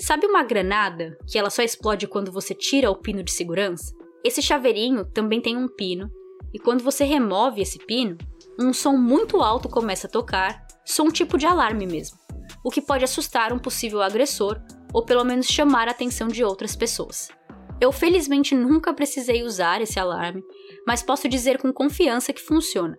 Sabe 0.00 0.26
uma 0.26 0.42
granada 0.42 1.16
que 1.26 1.38
ela 1.38 1.50
só 1.50 1.62
explode 1.62 2.06
quando 2.06 2.30
você 2.30 2.54
tira 2.54 2.90
o 2.90 2.96
pino 2.96 3.22
de 3.22 3.32
segurança? 3.32 3.94
Esse 4.24 4.42
chaveirinho 4.42 5.04
também 5.04 5.40
tem 5.40 5.56
um 5.56 5.68
pino, 5.68 6.10
e 6.52 6.58
quando 6.58 6.82
você 6.82 7.04
remove 7.04 7.60
esse 7.60 7.78
pino, 7.78 8.16
um 8.58 8.72
som 8.72 8.96
muito 8.96 9.42
alto 9.42 9.68
começa 9.68 10.06
a 10.06 10.10
tocar, 10.10 10.66
som 10.84 11.08
tipo 11.10 11.36
de 11.38 11.46
alarme 11.46 11.86
mesmo, 11.86 12.18
o 12.64 12.70
que 12.70 12.80
pode 12.80 13.04
assustar 13.04 13.52
um 13.52 13.58
possível 13.58 14.02
agressor 14.02 14.60
ou 14.92 15.04
pelo 15.04 15.24
menos 15.24 15.46
chamar 15.46 15.88
a 15.88 15.90
atenção 15.90 16.28
de 16.28 16.42
outras 16.42 16.74
pessoas. 16.74 17.28
Eu 17.80 17.92
felizmente 17.92 18.54
nunca 18.54 18.92
precisei 18.92 19.44
usar 19.44 19.80
esse 19.80 20.00
alarme, 20.00 20.42
mas 20.86 21.02
posso 21.02 21.28
dizer 21.28 21.58
com 21.58 21.72
confiança 21.72 22.32
que 22.32 22.40
funciona, 22.40 22.98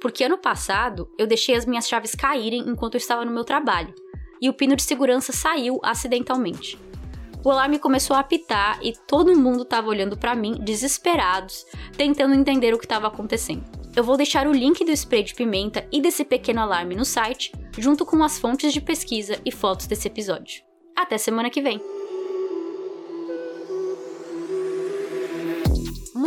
porque 0.00 0.22
ano 0.22 0.38
passado 0.38 1.08
eu 1.18 1.26
deixei 1.26 1.56
as 1.56 1.66
minhas 1.66 1.88
chaves 1.88 2.14
caírem 2.14 2.60
enquanto 2.68 2.94
eu 2.94 2.98
estava 2.98 3.24
no 3.24 3.32
meu 3.32 3.42
trabalho, 3.42 3.92
e 4.40 4.48
o 4.48 4.54
pino 4.54 4.76
de 4.76 4.82
segurança 4.84 5.32
saiu 5.32 5.80
acidentalmente. 5.82 6.78
O 7.44 7.50
alarme 7.50 7.80
começou 7.80 8.14
a 8.14 8.20
apitar 8.20 8.78
e 8.80 8.92
todo 9.08 9.36
mundo 9.36 9.64
estava 9.64 9.88
olhando 9.88 10.16
para 10.16 10.36
mim, 10.36 10.54
desesperados, 10.60 11.66
tentando 11.96 12.34
entender 12.34 12.72
o 12.72 12.78
que 12.78 12.84
estava 12.84 13.08
acontecendo. 13.08 13.64
Eu 13.96 14.04
vou 14.04 14.16
deixar 14.16 14.46
o 14.46 14.52
link 14.52 14.84
do 14.84 14.92
spray 14.92 15.24
de 15.24 15.34
pimenta 15.34 15.86
e 15.90 16.00
desse 16.00 16.24
pequeno 16.24 16.60
alarme 16.60 16.94
no 16.94 17.04
site, 17.04 17.52
junto 17.76 18.06
com 18.06 18.22
as 18.22 18.38
fontes 18.38 18.72
de 18.72 18.80
pesquisa 18.80 19.40
e 19.44 19.50
fotos 19.50 19.86
desse 19.86 20.06
episódio. 20.06 20.62
Até 20.96 21.18
semana 21.18 21.50
que 21.50 21.60
vem! 21.60 22.01